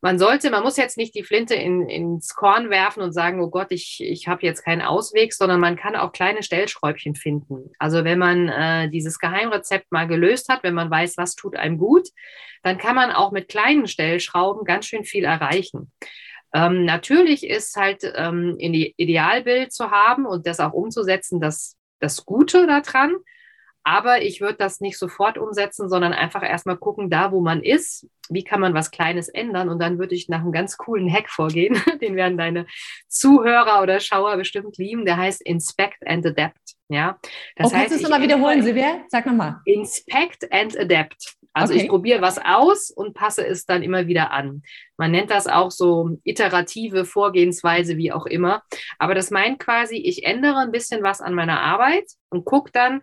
man 0.01 0.19
sollte, 0.19 0.49
man 0.49 0.63
muss 0.63 0.77
jetzt 0.77 0.97
nicht 0.97 1.15
die 1.15 1.23
Flinte 1.23 1.55
in, 1.55 1.87
ins 1.89 2.35
Korn 2.35 2.69
werfen 2.69 3.01
und 3.01 3.11
sagen, 3.11 3.41
oh 3.41 3.49
Gott, 3.49 3.67
ich, 3.71 3.99
ich 4.01 4.27
habe 4.27 4.45
jetzt 4.45 4.63
keinen 4.63 4.81
Ausweg, 4.81 5.33
sondern 5.33 5.59
man 5.59 5.75
kann 5.75 5.95
auch 5.95 6.11
kleine 6.11 6.43
Stellschräubchen 6.43 7.15
finden. 7.15 7.71
Also 7.79 8.03
wenn 8.03 8.19
man 8.19 8.49
äh, 8.49 8.89
dieses 8.89 9.19
Geheimrezept 9.19 9.91
mal 9.91 10.07
gelöst 10.07 10.49
hat, 10.49 10.63
wenn 10.63 10.73
man 10.73 10.91
weiß, 10.91 11.17
was 11.17 11.35
tut 11.35 11.55
einem 11.55 11.77
gut, 11.77 12.09
dann 12.63 12.77
kann 12.77 12.95
man 12.95 13.11
auch 13.11 13.31
mit 13.31 13.47
kleinen 13.47 13.87
Stellschrauben 13.87 14.65
ganz 14.65 14.85
schön 14.85 15.03
viel 15.03 15.23
erreichen. 15.23 15.91
Ähm, 16.53 16.85
natürlich 16.85 17.45
ist 17.45 17.75
halt 17.75 18.09
ähm, 18.15 18.55
in 18.57 18.71
die 18.73 18.93
Idealbild 18.97 19.73
zu 19.73 19.91
haben 19.91 20.25
und 20.25 20.47
das 20.47 20.59
auch 20.59 20.73
umzusetzen, 20.73 21.41
das, 21.41 21.77
das 21.99 22.25
Gute 22.25 22.65
daran. 22.65 23.15
Aber 23.83 24.23
ich 24.23 24.41
würde 24.41 24.57
das 24.57 24.79
nicht 24.79 24.97
sofort 24.97 25.37
umsetzen, 25.37 25.89
sondern 25.89 26.13
einfach 26.13 26.41
erstmal 26.41 26.77
gucken, 26.77 27.09
da 27.09 27.31
wo 27.31 27.39
man 27.39 27.61
ist, 27.61 28.07
wie 28.29 28.43
kann 28.43 28.59
man 28.59 28.73
was 28.73 28.91
Kleines 28.91 29.29
ändern? 29.29 29.69
Und 29.69 29.79
dann 29.79 29.99
würde 29.99 30.15
ich 30.15 30.29
nach 30.29 30.41
einem 30.41 30.51
ganz 30.51 30.77
coolen 30.77 31.11
Hack 31.11 31.29
vorgehen. 31.29 31.75
Den 32.01 32.15
werden 32.15 32.37
deine 32.37 32.65
Zuhörer 33.07 33.81
oder 33.81 33.99
Schauer 33.99 34.37
bestimmt 34.37 34.77
lieben. 34.77 35.05
Der 35.05 35.17
heißt 35.17 35.41
Inspect 35.41 36.07
and 36.07 36.25
Adapt. 36.25 36.75
Ja, 36.87 37.17
das 37.55 37.71
oh, 37.71 37.73
heißt, 37.73 37.73
kannst 37.73 37.91
du 37.91 37.95
es 37.95 38.01
nochmal 38.03 38.21
wiederholen, 38.21 38.61
Silvia? 38.61 39.03
Sag 39.07 39.25
nochmal. 39.25 39.55
Inspect 39.65 40.51
and 40.51 40.79
Adapt. 40.79 41.35
Also 41.55 41.73
okay. 41.73 41.83
ich 41.83 41.89
probiere 41.89 42.21
was 42.21 42.37
aus 42.37 42.91
und 42.91 43.13
passe 43.13 43.47
es 43.47 43.65
dann 43.65 43.81
immer 43.81 44.07
wieder 44.07 44.31
an. 44.31 44.61
Man 44.97 45.11
nennt 45.11 45.31
das 45.31 45.47
auch 45.47 45.71
so 45.71 46.17
iterative 46.23 47.05
Vorgehensweise, 47.05 47.95
wie 47.95 48.11
auch 48.11 48.25
immer. 48.25 48.61
Aber 48.99 49.15
das 49.15 49.31
meint 49.31 49.57
quasi, 49.57 49.95
ich 49.95 50.25
ändere 50.25 50.57
ein 50.57 50.71
bisschen 50.73 51.01
was 51.01 51.21
an 51.21 51.33
meiner 51.33 51.61
Arbeit 51.61 52.05
und 52.29 52.43
gucke 52.43 52.71
dann, 52.73 53.01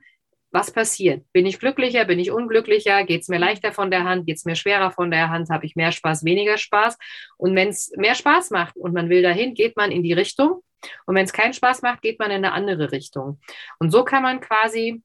was 0.53 0.71
passiert? 0.71 1.25
Bin 1.33 1.47
ich 1.47 1.59
glücklicher? 1.59 2.05
Bin 2.05 2.19
ich 2.19 2.31
unglücklicher? 2.31 3.05
Geht 3.05 3.23
es 3.23 3.29
mir 3.29 3.39
leichter 3.39 3.73
von 3.73 3.91
der 3.91 4.05
Hand? 4.05 4.27
Geht 4.27 4.37
es 4.37 4.45
mir 4.45 4.55
schwerer 4.55 4.91
von 4.91 5.11
der 5.11 5.31
Hand? 5.31 5.49
Habe 5.49 5.65
ich 5.65 5.77
mehr 5.77 5.93
Spaß, 5.93 6.25
weniger 6.25 6.59
Spaß? 6.59 6.99
Und 7.39 7.57
wenn 7.57 7.69
es 7.69 7.91
mehr 7.97 8.15
Spaß 8.15 8.51
macht 8.51 8.77
und 8.77 8.93
man 8.93 9.09
will 9.09 9.23
dahin, 9.23 9.55
geht 9.55 9.77
man 9.77 9.91
in 9.91 10.03
die 10.03 10.13
Richtung. 10.13 10.63
Und 11.07 11.15
wenn 11.15 11.25
es 11.25 11.33
keinen 11.33 11.55
Spaß 11.55 11.83
macht, 11.83 12.03
geht 12.03 12.19
man 12.19 12.31
in 12.31 12.45
eine 12.45 12.53
andere 12.53 12.93
Richtung. 12.93 13.41
Und 13.79 13.91
so 13.91 14.05
kann 14.05 14.23
man 14.23 14.41
quasi 14.41 15.03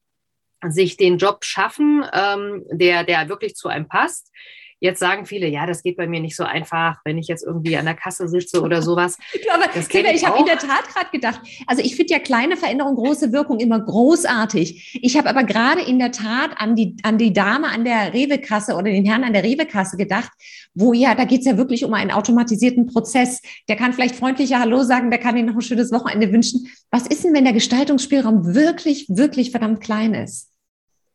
sich 0.66 0.96
den 0.96 1.18
Job 1.18 1.44
schaffen, 1.44 2.04
ähm, 2.12 2.64
der, 2.70 3.04
der 3.04 3.28
wirklich 3.28 3.54
zu 3.54 3.68
einem 3.68 3.88
passt. 3.88 4.30
Jetzt 4.80 5.00
sagen 5.00 5.26
viele, 5.26 5.48
ja, 5.48 5.66
das 5.66 5.82
geht 5.82 5.96
bei 5.96 6.06
mir 6.06 6.20
nicht 6.20 6.36
so 6.36 6.44
einfach, 6.44 6.98
wenn 7.04 7.18
ich 7.18 7.26
jetzt 7.26 7.44
irgendwie 7.44 7.76
an 7.76 7.84
der 7.84 7.94
Kasse 7.94 8.28
sitze 8.28 8.62
oder 8.62 8.80
sowas. 8.80 9.18
aber 9.52 9.64
das 9.74 9.86
Silvia, 9.86 10.10
ich, 10.10 10.22
ich 10.22 10.26
habe 10.26 10.38
in 10.38 10.46
der 10.46 10.58
Tat 10.58 10.88
gerade 10.92 11.10
gedacht, 11.10 11.40
also 11.66 11.82
ich 11.82 11.96
finde 11.96 12.12
ja 12.12 12.20
kleine 12.20 12.56
Veränderungen, 12.56 12.96
große 12.96 13.32
Wirkung 13.32 13.58
immer 13.58 13.80
großartig. 13.80 15.00
Ich 15.02 15.16
habe 15.16 15.28
aber 15.28 15.42
gerade 15.44 15.82
in 15.82 15.98
der 15.98 16.12
Tat 16.12 16.52
an 16.56 16.76
die, 16.76 16.96
an 17.02 17.18
die 17.18 17.32
Dame 17.32 17.68
an 17.68 17.84
der 17.84 18.14
Rewe-Kasse 18.14 18.74
oder 18.74 18.84
den 18.84 19.04
Herrn 19.04 19.24
an 19.24 19.32
der 19.32 19.42
Rewe-Kasse 19.42 19.96
gedacht, 19.96 20.30
wo 20.74 20.92
ja, 20.92 21.14
da 21.14 21.24
geht 21.24 21.40
es 21.40 21.46
ja 21.46 21.56
wirklich 21.56 21.84
um 21.84 21.94
einen 21.94 22.12
automatisierten 22.12 22.86
Prozess. 22.86 23.42
Der 23.68 23.76
kann 23.76 23.92
vielleicht 23.92 24.14
freundlicher 24.14 24.60
Hallo 24.60 24.82
sagen, 24.84 25.10
der 25.10 25.18
kann 25.18 25.36
Ihnen 25.36 25.48
noch 25.48 25.56
ein 25.56 25.60
schönes 25.60 25.90
Wochenende 25.90 26.32
wünschen. 26.32 26.68
Was 26.90 27.06
ist 27.06 27.24
denn, 27.24 27.34
wenn 27.34 27.44
der 27.44 27.52
Gestaltungsspielraum 27.52 28.54
wirklich, 28.54 29.06
wirklich 29.08 29.50
verdammt 29.50 29.80
klein 29.80 30.14
ist? 30.14 30.52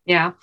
Ja, 0.05 0.35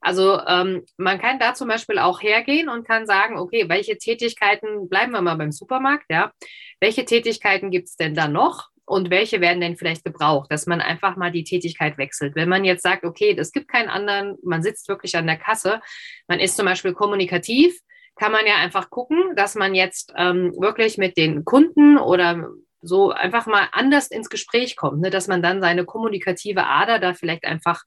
also 0.00 0.40
ähm, 0.46 0.84
man 0.96 1.18
kann 1.18 1.38
da 1.38 1.54
zum 1.54 1.68
Beispiel 1.68 1.98
auch 1.98 2.22
hergehen 2.22 2.68
und 2.68 2.86
kann 2.86 3.06
sagen, 3.06 3.38
okay, 3.38 3.68
welche 3.68 3.98
Tätigkeiten, 3.98 4.88
bleiben 4.88 5.12
wir 5.12 5.22
mal 5.22 5.36
beim 5.36 5.52
Supermarkt, 5.52 6.06
ja, 6.08 6.32
welche 6.80 7.04
Tätigkeiten 7.04 7.70
gibt 7.70 7.88
es 7.88 7.96
denn 7.96 8.14
da 8.14 8.28
noch? 8.28 8.68
Und 8.84 9.10
welche 9.10 9.42
werden 9.42 9.60
denn 9.60 9.76
vielleicht 9.76 10.02
gebraucht, 10.02 10.50
dass 10.50 10.66
man 10.66 10.80
einfach 10.80 11.16
mal 11.16 11.30
die 11.30 11.44
Tätigkeit 11.44 11.98
wechselt. 11.98 12.34
Wenn 12.34 12.48
man 12.48 12.64
jetzt 12.64 12.82
sagt, 12.82 13.04
okay, 13.04 13.36
es 13.38 13.52
gibt 13.52 13.68
keinen 13.68 13.90
anderen, 13.90 14.38
man 14.42 14.62
sitzt 14.62 14.88
wirklich 14.88 15.14
an 15.14 15.26
der 15.26 15.36
Kasse, 15.36 15.82
man 16.26 16.40
ist 16.40 16.56
zum 16.56 16.64
Beispiel 16.64 16.94
kommunikativ, 16.94 17.78
kann 18.16 18.32
man 18.32 18.46
ja 18.46 18.56
einfach 18.56 18.88
gucken, 18.88 19.36
dass 19.36 19.56
man 19.56 19.74
jetzt 19.74 20.14
ähm, 20.16 20.54
wirklich 20.58 20.96
mit 20.96 21.18
den 21.18 21.44
Kunden 21.44 21.98
oder 21.98 22.48
so 22.80 23.10
einfach 23.10 23.46
mal 23.46 23.68
anders 23.72 24.08
ins 24.08 24.30
Gespräch 24.30 24.74
kommt, 24.74 25.00
ne? 25.00 25.10
dass 25.10 25.28
man 25.28 25.42
dann 25.42 25.60
seine 25.60 25.84
kommunikative 25.84 26.64
Ader 26.66 26.98
da 26.98 27.12
vielleicht 27.12 27.44
einfach 27.44 27.82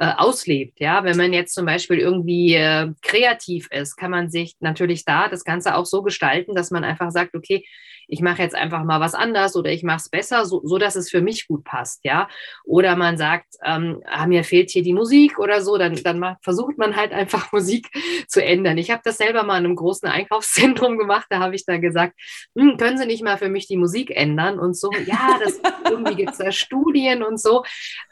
äh, 0.00 0.14
auslebt. 0.16 0.80
Ja, 0.80 1.04
wenn 1.04 1.18
man 1.18 1.34
jetzt 1.34 1.54
zum 1.54 1.66
Beispiel 1.66 1.98
irgendwie 1.98 2.54
äh, 2.54 2.90
kreativ 3.02 3.68
ist, 3.70 3.96
kann 3.96 4.10
man 4.10 4.30
sich 4.30 4.56
natürlich 4.60 5.04
da 5.04 5.28
das 5.28 5.44
Ganze 5.44 5.74
auch 5.76 5.84
so 5.84 6.02
gestalten, 6.02 6.54
dass 6.54 6.70
man 6.70 6.84
einfach 6.84 7.10
sagt, 7.10 7.34
okay, 7.34 7.66
ich 8.10 8.20
mache 8.20 8.42
jetzt 8.42 8.54
einfach 8.54 8.84
mal 8.84 9.00
was 9.00 9.14
anders 9.14 9.54
oder 9.56 9.70
ich 9.70 9.84
mache 9.84 9.98
es 9.98 10.08
besser, 10.08 10.44
so, 10.44 10.60
so 10.64 10.78
dass 10.78 10.96
es 10.96 11.10
für 11.10 11.22
mich 11.22 11.46
gut 11.46 11.64
passt, 11.64 12.00
ja. 12.04 12.28
Oder 12.64 12.96
man 12.96 13.16
sagt, 13.16 13.46
ähm, 13.64 14.02
ah, 14.04 14.26
mir 14.26 14.42
fehlt 14.42 14.70
hier 14.70 14.82
die 14.82 14.92
Musik 14.92 15.38
oder 15.38 15.62
so, 15.62 15.78
dann, 15.78 15.94
dann 15.94 16.36
versucht 16.42 16.76
man 16.76 16.96
halt 16.96 17.12
einfach 17.12 17.52
Musik 17.52 17.88
zu 18.28 18.44
ändern. 18.44 18.78
Ich 18.78 18.90
habe 18.90 19.02
das 19.04 19.18
selber 19.18 19.44
mal 19.44 19.58
in 19.58 19.64
einem 19.64 19.76
großen 19.76 20.08
Einkaufszentrum 20.08 20.98
gemacht, 20.98 21.26
da 21.30 21.38
habe 21.38 21.54
ich 21.54 21.64
dann 21.64 21.80
gesagt, 21.80 22.14
hm, 22.56 22.76
können 22.76 22.98
Sie 22.98 23.06
nicht 23.06 23.22
mal 23.22 23.38
für 23.38 23.48
mich 23.48 23.68
die 23.68 23.76
Musik 23.76 24.10
ändern 24.10 24.58
und 24.58 24.76
so, 24.76 24.90
ja, 25.06 25.38
das 25.42 25.60
irgendwie 25.88 26.16
gibt 26.16 26.32
es 26.32 26.38
da 26.38 26.50
Studien 26.50 27.22
und 27.22 27.40
so. 27.40 27.64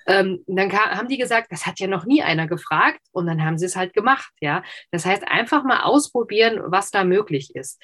Ähm, 0.07 0.45
dann 0.47 0.69
kam, 0.69 0.91
haben 0.91 1.09
die 1.09 1.19
gesagt, 1.19 1.51
das 1.51 1.67
hat 1.67 1.81
ja 1.81 1.89
noch 1.89 2.07
nie 2.07 2.23
einer 2.23 2.47
gefragt 2.47 3.01
und 3.13 3.27
dann 3.27 3.45
haben 3.45 3.59
sie 3.59 3.67
es 3.67 3.77
halt 3.77 3.95
gemacht, 3.95 4.31
ja. 4.41 4.63
Das 4.93 5.05
heißt, 5.05 5.27
einfach 5.27 5.65
mal 5.65 5.83
ausprobieren, 5.83 6.61
was 6.67 6.91
da 6.91 7.05
möglich 7.05 7.55
ist. 7.55 7.81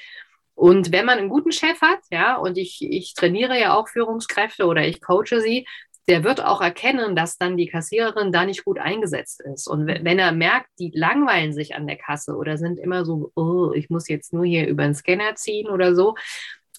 Und 0.54 0.92
wenn 0.92 1.06
man 1.06 1.18
einen 1.18 1.28
guten 1.28 1.52
Chef 1.52 1.80
hat, 1.80 2.00
ja, 2.10 2.36
und 2.36 2.58
ich, 2.58 2.78
ich 2.80 3.14
trainiere 3.14 3.58
ja 3.58 3.74
auch 3.76 3.88
Führungskräfte 3.88 4.66
oder 4.66 4.86
ich 4.86 5.00
coache 5.00 5.40
sie, 5.40 5.66
der 6.08 6.22
wird 6.22 6.44
auch 6.44 6.60
erkennen, 6.60 7.16
dass 7.16 7.38
dann 7.38 7.56
die 7.56 7.66
Kassiererin 7.66 8.30
da 8.30 8.44
nicht 8.44 8.64
gut 8.64 8.78
eingesetzt 8.78 9.40
ist. 9.40 9.66
Und 9.66 9.86
wenn 9.86 10.18
er 10.18 10.32
merkt, 10.32 10.68
die 10.78 10.90
langweilen 10.94 11.52
sich 11.52 11.74
an 11.74 11.86
der 11.86 11.96
Kasse 11.96 12.36
oder 12.36 12.58
sind 12.58 12.78
immer 12.78 13.04
so, 13.04 13.32
oh, 13.34 13.72
ich 13.74 13.88
muss 13.88 14.08
jetzt 14.08 14.32
nur 14.32 14.44
hier 14.44 14.68
über 14.68 14.84
den 14.84 14.94
Scanner 14.94 15.34
ziehen 15.34 15.68
oder 15.68 15.94
so, 15.94 16.14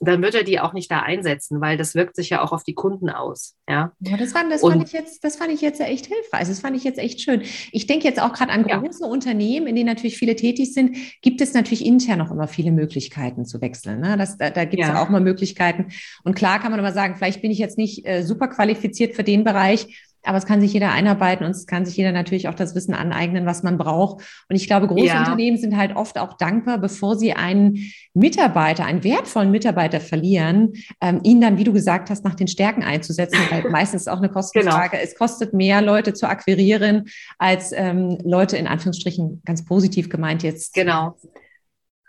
dann 0.01 0.21
wird 0.21 0.35
er 0.35 0.43
die 0.43 0.59
auch 0.59 0.73
nicht 0.73 0.91
da 0.91 1.01
einsetzen, 1.01 1.61
weil 1.61 1.77
das 1.77 1.95
wirkt 1.95 2.15
sich 2.15 2.29
ja 2.29 2.41
auch 2.41 2.51
auf 2.51 2.63
die 2.63 2.73
Kunden 2.73 3.09
aus. 3.09 3.55
Ja, 3.69 3.93
ja 3.99 4.17
das, 4.17 4.33
fand, 4.33 4.51
das, 4.51 4.61
fand 4.61 4.83
ich 4.83 4.91
jetzt, 4.91 5.23
das 5.23 5.35
fand 5.35 5.51
ich 5.51 5.61
jetzt 5.61 5.79
echt 5.79 6.07
hilfreich. 6.07 6.47
Das 6.47 6.59
fand 6.59 6.75
ich 6.75 6.83
jetzt 6.83 6.99
echt 6.99 7.21
schön. 7.21 7.43
Ich 7.71 7.87
denke 7.87 8.05
jetzt 8.05 8.21
auch 8.21 8.33
gerade 8.33 8.51
an 8.51 8.63
große 8.63 9.03
ja. 9.03 9.09
Unternehmen, 9.09 9.67
in 9.67 9.75
denen 9.75 9.87
natürlich 9.87 10.17
viele 10.17 10.35
tätig 10.35 10.73
sind, 10.73 10.97
gibt 11.21 11.39
es 11.39 11.53
natürlich 11.53 11.85
intern 11.85 12.19
noch 12.19 12.31
immer 12.31 12.47
viele 12.47 12.71
Möglichkeiten 12.71 13.45
zu 13.45 13.61
wechseln. 13.61 14.01
Ne? 14.01 14.17
Das, 14.17 14.37
da 14.37 14.49
da 14.55 14.65
gibt 14.65 14.83
es 14.83 14.89
ja. 14.89 15.01
auch 15.01 15.09
mal 15.09 15.21
Möglichkeiten. 15.21 15.87
Und 16.23 16.35
klar 16.35 16.59
kann 16.59 16.71
man 16.71 16.79
aber 16.79 16.91
sagen, 16.91 17.15
vielleicht 17.15 17.41
bin 17.41 17.51
ich 17.51 17.59
jetzt 17.59 17.77
nicht 17.77 18.05
äh, 18.05 18.23
super 18.23 18.47
qualifiziert 18.47 19.15
für 19.15 19.23
den 19.23 19.43
Bereich, 19.43 20.01
aber 20.25 20.37
es 20.37 20.45
kann 20.45 20.61
sich 20.61 20.73
jeder 20.73 20.91
einarbeiten 20.91 21.45
und 21.45 21.51
es 21.51 21.67
kann 21.67 21.85
sich 21.85 21.95
jeder 21.97 22.11
natürlich 22.11 22.47
auch 22.47 22.53
das 22.53 22.75
Wissen 22.75 22.93
aneignen, 22.93 23.45
was 23.45 23.63
man 23.63 23.77
braucht. 23.77 24.23
Und 24.49 24.55
ich 24.55 24.67
glaube, 24.67 24.87
große 24.87 25.05
ja. 25.05 25.19
Unternehmen 25.19 25.57
sind 25.57 25.77
halt 25.77 25.95
oft 25.95 26.17
auch 26.17 26.37
dankbar, 26.37 26.77
bevor 26.77 27.17
sie 27.17 27.33
einen 27.33 27.77
Mitarbeiter, 28.13 28.85
einen 28.85 29.03
wertvollen 29.03 29.51
Mitarbeiter 29.51 29.99
verlieren, 29.99 30.73
ähm, 31.01 31.21
ihn 31.23 31.41
dann, 31.41 31.57
wie 31.57 31.63
du 31.63 31.73
gesagt 31.73 32.09
hast, 32.09 32.23
nach 32.23 32.35
den 32.35 32.47
Stärken 32.47 32.83
einzusetzen, 32.83 33.39
weil 33.49 33.63
meistens 33.69 34.07
auch 34.07 34.17
eine 34.17 34.29
Kostenfrage. 34.29 34.91
Genau. 34.91 35.03
Es 35.03 35.15
kostet 35.15 35.53
mehr, 35.53 35.81
Leute 35.81 36.13
zu 36.13 36.27
akquirieren, 36.27 37.05
als 37.37 37.71
ähm, 37.71 38.17
Leute 38.23 38.57
in 38.57 38.67
Anführungsstrichen 38.67 39.41
ganz 39.45 39.65
positiv 39.65 40.09
gemeint 40.09 40.43
jetzt. 40.43 40.73
Genau. 40.73 41.15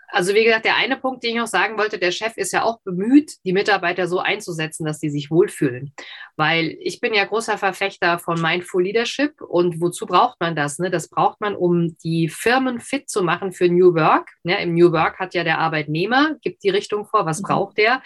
Also 0.09 0.33
wie 0.33 0.45
gesagt, 0.45 0.65
der 0.65 0.77
eine 0.77 0.95
Punkt, 0.95 1.23
den 1.23 1.31
ich 1.31 1.35
noch 1.35 1.47
sagen 1.47 1.77
wollte, 1.77 1.99
der 1.99 2.11
Chef 2.11 2.37
ist 2.37 2.53
ja 2.53 2.63
auch 2.63 2.79
bemüht, 2.81 3.33
die 3.43 3.51
Mitarbeiter 3.51 4.07
so 4.07 4.19
einzusetzen, 4.19 4.85
dass 4.85 4.99
sie 4.99 5.09
sich 5.09 5.29
wohlfühlen. 5.29 5.93
Weil 6.37 6.77
ich 6.79 7.01
bin 7.01 7.13
ja 7.13 7.25
großer 7.25 7.57
Verfechter 7.57 8.17
von 8.17 8.41
Mindful 8.41 8.83
Leadership 8.83 9.41
und 9.41 9.81
wozu 9.81 10.05
braucht 10.05 10.39
man 10.39 10.55
das? 10.55 10.79
Ne? 10.79 10.89
Das 10.89 11.09
braucht 11.09 11.41
man, 11.41 11.55
um 11.55 11.97
die 11.97 12.29
Firmen 12.29 12.79
fit 12.79 13.09
zu 13.09 13.21
machen 13.21 13.51
für 13.51 13.67
New 13.67 13.95
Work. 13.95 14.29
Ne? 14.43 14.61
Im 14.61 14.75
New 14.75 14.93
Work 14.93 15.19
hat 15.19 15.33
ja 15.33 15.43
der 15.43 15.59
Arbeitnehmer, 15.59 16.35
gibt 16.41 16.63
die 16.63 16.69
Richtung 16.69 17.05
vor, 17.05 17.25
was 17.25 17.41
mhm. 17.41 17.47
braucht 17.47 17.77
der? 17.77 18.01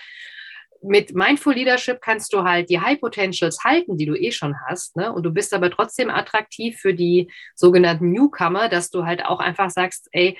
mit 0.83 1.13
Mindful 1.13 1.53
Leadership 1.53 2.01
kannst 2.01 2.33
du 2.33 2.43
halt 2.43 2.69
die 2.69 2.79
High 2.79 2.99
Potentials 2.99 3.63
halten, 3.63 3.97
die 3.97 4.05
du 4.05 4.15
eh 4.15 4.31
schon 4.31 4.55
hast, 4.67 4.95
ne? 4.95 5.13
Und 5.13 5.23
du 5.23 5.31
bist 5.31 5.53
aber 5.53 5.69
trotzdem 5.69 6.09
attraktiv 6.09 6.79
für 6.79 6.93
die 6.93 7.31
sogenannten 7.55 8.11
Newcomer, 8.11 8.67
dass 8.67 8.89
du 8.89 9.05
halt 9.05 9.23
auch 9.25 9.39
einfach 9.39 9.69
sagst, 9.69 10.07
ey, 10.11 10.37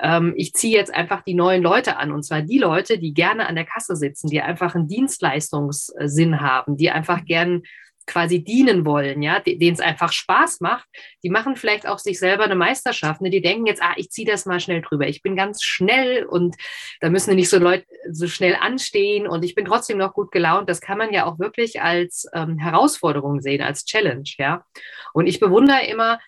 ähm, 0.00 0.34
ich 0.36 0.52
ziehe 0.54 0.76
jetzt 0.76 0.94
einfach 0.94 1.22
die 1.22 1.34
neuen 1.34 1.62
Leute 1.62 1.96
an. 1.96 2.12
Und 2.12 2.22
zwar 2.22 2.42
die 2.42 2.58
Leute, 2.58 2.98
die 2.98 3.14
gerne 3.14 3.46
an 3.46 3.54
der 3.54 3.64
Kasse 3.64 3.96
sitzen, 3.96 4.28
die 4.28 4.40
einfach 4.40 4.74
einen 4.74 4.88
Dienstleistungssinn 4.88 6.40
haben, 6.40 6.76
die 6.76 6.90
einfach 6.90 7.24
gern 7.24 7.62
quasi 8.06 8.42
dienen 8.42 8.86
wollen, 8.86 9.20
ja, 9.20 9.40
denen 9.40 9.74
es 9.74 9.80
einfach 9.80 10.12
Spaß 10.12 10.60
macht. 10.60 10.86
Die 11.22 11.30
machen 11.30 11.56
vielleicht 11.56 11.86
auch 11.86 11.98
sich 11.98 12.18
selber 12.18 12.44
eine 12.44 12.54
Meisterschaft. 12.54 13.20
Ne? 13.20 13.30
Die 13.30 13.42
denken 13.42 13.66
jetzt, 13.66 13.82
ah, 13.82 13.94
ich 13.96 14.10
ziehe 14.10 14.26
das 14.26 14.46
mal 14.46 14.60
schnell 14.60 14.80
drüber. 14.80 15.08
Ich 15.08 15.22
bin 15.22 15.36
ganz 15.36 15.62
schnell 15.62 16.24
und 16.24 16.56
da 17.00 17.10
müssen 17.10 17.34
nicht 17.34 17.50
so 17.50 17.58
Leute 17.58 17.84
so 18.10 18.28
schnell 18.28 18.56
anstehen 18.60 19.26
und 19.26 19.44
ich 19.44 19.54
bin 19.54 19.64
trotzdem 19.64 19.98
noch 19.98 20.14
gut 20.14 20.30
gelaunt. 20.30 20.68
Das 20.68 20.80
kann 20.80 20.98
man 20.98 21.12
ja 21.12 21.26
auch 21.26 21.38
wirklich 21.38 21.82
als 21.82 22.26
ähm, 22.32 22.58
Herausforderung 22.58 23.40
sehen, 23.40 23.62
als 23.62 23.84
Challenge, 23.84 24.30
ja. 24.38 24.64
Und 25.12 25.26
ich 25.26 25.40
bewundere 25.40 25.84
immer, 25.86 26.20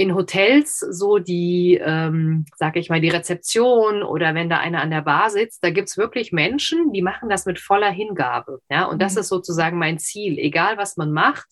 in 0.00 0.14
Hotels 0.14 0.78
so 0.78 1.18
die, 1.18 1.78
ähm, 1.82 2.46
sag 2.56 2.76
ich 2.76 2.88
mal, 2.88 3.02
die 3.02 3.10
Rezeption 3.10 4.02
oder 4.02 4.34
wenn 4.34 4.48
da 4.48 4.58
einer 4.58 4.80
an 4.80 4.90
der 4.90 5.02
Bar 5.02 5.28
sitzt, 5.28 5.62
da 5.62 5.68
gibt 5.68 5.88
es 5.88 5.98
wirklich 5.98 6.32
Menschen, 6.32 6.92
die 6.92 7.02
machen 7.02 7.28
das 7.28 7.44
mit 7.44 7.60
voller 7.60 7.90
Hingabe. 7.90 8.60
Ja, 8.70 8.86
und 8.86 9.02
das 9.02 9.14
mhm. 9.14 9.20
ist 9.20 9.28
sozusagen 9.28 9.78
mein 9.78 9.98
Ziel. 9.98 10.38
Egal 10.38 10.78
was 10.78 10.96
man 10.96 11.12
macht, 11.12 11.46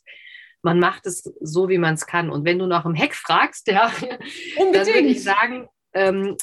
man 0.63 0.79
macht 0.81 1.05
es 1.07 1.31
so, 1.41 1.69
wie 1.69 1.77
man 1.77 1.95
es 1.95 2.07
kann. 2.07 2.31
Und 2.31 2.47
wenn 2.47 2.59
du 2.59 2.67
nach 2.67 2.85
dem 2.85 2.95
Heck 2.95 3.15
fragst, 3.15 3.69
ja, 3.69 3.93
dann 4.57 4.87
würde 4.87 4.99
ich 5.01 5.23
sagen, 5.23 5.69
ähm, 5.93 6.37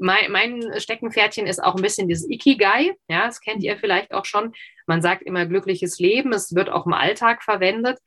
mein, 0.00 0.32
mein, 0.32 0.80
Steckenpferdchen 0.80 1.46
ist 1.46 1.62
auch 1.62 1.76
ein 1.76 1.82
bisschen 1.82 2.08
dieses 2.08 2.28
Ikigai. 2.28 2.96
Ja, 3.08 3.26
das 3.26 3.40
kennt 3.40 3.62
ihr 3.62 3.76
vielleicht 3.76 4.12
auch 4.12 4.24
schon. 4.24 4.52
Man 4.88 5.00
sagt 5.00 5.22
immer 5.22 5.46
glückliches 5.46 6.00
Leben. 6.00 6.32
Es 6.32 6.56
wird 6.56 6.70
auch 6.70 6.86
im 6.86 6.92
Alltag 6.92 7.44
verwendet. 7.44 7.98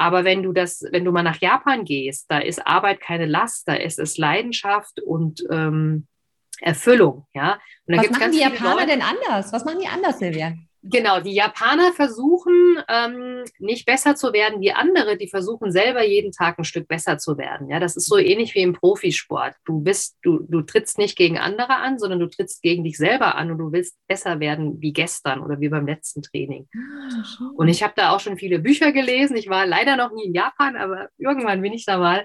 Aber 0.00 0.22
wenn 0.24 0.44
du 0.44 0.52
das, 0.52 0.84
wenn 0.92 1.04
du 1.04 1.10
mal 1.10 1.24
nach 1.24 1.40
Japan 1.40 1.84
gehst, 1.84 2.26
da 2.28 2.38
ist 2.38 2.64
Arbeit 2.64 3.00
keine 3.00 3.26
Last, 3.26 3.66
da 3.66 3.74
ist 3.74 3.98
es 3.98 4.16
Leidenschaft 4.16 5.00
und 5.00 5.42
ähm, 5.50 6.06
Erfüllung, 6.60 7.26
ja. 7.34 7.58
Und 7.86 7.96
Was 7.96 8.10
machen 8.10 8.30
die 8.30 8.38
Japaner 8.38 8.74
Leute, 8.74 8.86
denn 8.86 9.02
anders? 9.02 9.52
Was 9.52 9.64
machen 9.64 9.80
die 9.80 9.88
anders, 9.88 10.20
Silvia? 10.20 10.54
Genau, 10.90 11.20
die 11.20 11.34
Japaner 11.34 11.92
versuchen 11.92 12.78
ähm, 12.88 13.44
nicht 13.58 13.84
besser 13.84 14.14
zu 14.14 14.32
werden 14.32 14.60
wie 14.60 14.72
andere, 14.72 15.16
die 15.16 15.28
versuchen 15.28 15.70
selber 15.70 16.04
jeden 16.04 16.32
Tag 16.32 16.58
ein 16.58 16.64
Stück 16.64 16.88
besser 16.88 17.18
zu 17.18 17.36
werden. 17.36 17.68
Ja, 17.68 17.78
das 17.78 17.96
ist 17.96 18.06
so 18.06 18.16
ähnlich 18.16 18.54
wie 18.54 18.62
im 18.62 18.72
Profisport. 18.72 19.54
Du 19.64 19.80
bist, 19.80 20.16
du, 20.22 20.40
du 20.48 20.62
trittst 20.62 20.96
nicht 20.96 21.16
gegen 21.16 21.38
andere 21.38 21.76
an, 21.76 21.98
sondern 21.98 22.20
du 22.20 22.26
trittst 22.26 22.62
gegen 22.62 22.84
dich 22.84 22.96
selber 22.96 23.34
an 23.34 23.50
und 23.50 23.58
du 23.58 23.72
willst 23.72 23.98
besser 24.06 24.40
werden 24.40 24.80
wie 24.80 24.92
gestern 24.92 25.40
oder 25.42 25.60
wie 25.60 25.68
beim 25.68 25.86
letzten 25.86 26.22
Training. 26.22 26.68
Ah, 26.74 27.50
und 27.56 27.68
ich 27.68 27.82
habe 27.82 27.94
da 27.96 28.10
auch 28.10 28.20
schon 28.20 28.38
viele 28.38 28.58
Bücher 28.58 28.92
gelesen. 28.92 29.36
Ich 29.36 29.48
war 29.48 29.66
leider 29.66 29.96
noch 29.96 30.12
nie 30.12 30.26
in 30.26 30.34
Japan, 30.34 30.76
aber 30.76 31.08
irgendwann 31.18 31.60
bin 31.60 31.72
ich 31.72 31.84
da 31.84 31.98
mal. 31.98 32.24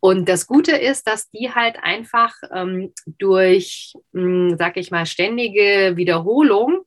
Und 0.00 0.30
das 0.30 0.46
Gute 0.46 0.72
ist, 0.72 1.06
dass 1.06 1.30
die 1.30 1.50
halt 1.54 1.76
einfach 1.82 2.34
ähm, 2.54 2.94
durch, 3.18 3.92
mh, 4.12 4.22
hm, 4.22 4.56
sag 4.58 4.78
ich 4.78 4.90
mal, 4.90 5.04
ständige 5.04 5.96
Wiederholung 5.96 6.84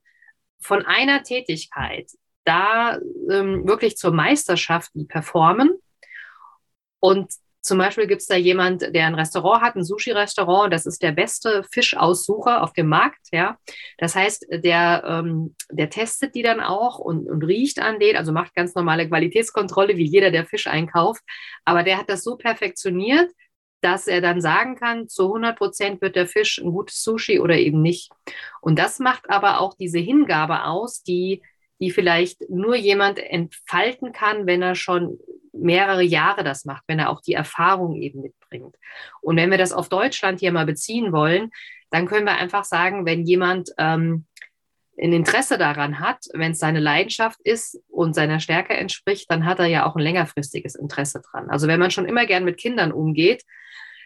von 0.64 0.84
einer 0.84 1.22
Tätigkeit 1.22 2.10
da 2.44 2.98
ähm, 3.30 3.66
wirklich 3.66 3.96
zur 3.96 4.12
Meisterschaft 4.12 4.90
performen. 5.08 5.78
Und 7.00 7.30
zum 7.60 7.78
Beispiel 7.78 8.06
gibt 8.06 8.20
es 8.20 8.26
da 8.26 8.36
jemand, 8.36 8.82
der 8.82 9.06
ein 9.06 9.14
Restaurant 9.14 9.62
hat, 9.62 9.74
ein 9.74 9.84
Sushi-Restaurant, 9.84 10.70
das 10.70 10.84
ist 10.84 11.02
der 11.02 11.12
beste 11.12 11.64
Fischaussucher 11.70 12.62
auf 12.62 12.74
dem 12.74 12.88
Markt, 12.88 13.28
ja. 13.32 13.56
Das 13.96 14.14
heißt, 14.14 14.46
der, 14.50 15.02
ähm, 15.06 15.54
der 15.70 15.88
testet 15.88 16.34
die 16.34 16.42
dann 16.42 16.60
auch 16.60 16.98
und, 16.98 17.26
und 17.26 17.42
riecht 17.42 17.78
an 17.78 17.98
denen, 17.98 18.18
also 18.18 18.32
macht 18.32 18.54
ganz 18.54 18.74
normale 18.74 19.08
Qualitätskontrolle, 19.08 19.96
wie 19.96 20.04
jeder, 20.04 20.30
der 20.30 20.44
Fisch 20.44 20.66
einkauft. 20.66 21.22
Aber 21.64 21.82
der 21.82 21.96
hat 21.96 22.10
das 22.10 22.22
so 22.22 22.36
perfektioniert, 22.36 23.30
dass 23.84 24.06
er 24.06 24.22
dann 24.22 24.40
sagen 24.40 24.76
kann, 24.76 25.08
zu 25.08 25.26
100 25.26 25.58
Prozent 25.58 26.00
wird 26.00 26.16
der 26.16 26.26
Fisch 26.26 26.58
ein 26.58 26.72
gutes 26.72 27.02
Sushi 27.04 27.38
oder 27.38 27.58
eben 27.58 27.82
nicht. 27.82 28.10
Und 28.62 28.78
das 28.78 28.98
macht 28.98 29.28
aber 29.28 29.60
auch 29.60 29.74
diese 29.74 29.98
Hingabe 29.98 30.64
aus, 30.64 31.02
die, 31.02 31.42
die 31.80 31.90
vielleicht 31.90 32.48
nur 32.48 32.76
jemand 32.76 33.18
entfalten 33.18 34.12
kann, 34.12 34.46
wenn 34.46 34.62
er 34.62 34.74
schon 34.74 35.18
mehrere 35.52 36.02
Jahre 36.02 36.44
das 36.44 36.64
macht, 36.64 36.84
wenn 36.86 36.98
er 36.98 37.10
auch 37.10 37.20
die 37.20 37.34
Erfahrung 37.34 37.94
eben 37.96 38.22
mitbringt. 38.22 38.74
Und 39.20 39.36
wenn 39.36 39.50
wir 39.50 39.58
das 39.58 39.72
auf 39.72 39.88
Deutschland 39.88 40.40
hier 40.40 40.50
mal 40.50 40.66
beziehen 40.66 41.12
wollen, 41.12 41.50
dann 41.90 42.06
können 42.06 42.26
wir 42.26 42.36
einfach 42.36 42.64
sagen, 42.64 43.04
wenn 43.04 43.24
jemand 43.24 43.70
ähm, 43.78 44.24
ein 45.00 45.12
Interesse 45.12 45.58
daran 45.58 46.00
hat, 46.00 46.24
wenn 46.32 46.52
es 46.52 46.58
seine 46.58 46.80
Leidenschaft 46.80 47.40
ist 47.42 47.80
und 47.88 48.14
seiner 48.14 48.40
Stärke 48.40 48.74
entspricht, 48.74 49.30
dann 49.30 49.44
hat 49.44 49.58
er 49.58 49.66
ja 49.66 49.86
auch 49.86 49.96
ein 49.96 50.02
längerfristiges 50.02 50.74
Interesse 50.74 51.20
dran. 51.20 51.50
Also 51.50 51.66
wenn 51.66 51.80
man 51.80 51.90
schon 51.90 52.06
immer 52.06 52.26
gern 52.26 52.44
mit 52.44 52.58
Kindern 52.58 52.92
umgeht, 52.92 53.42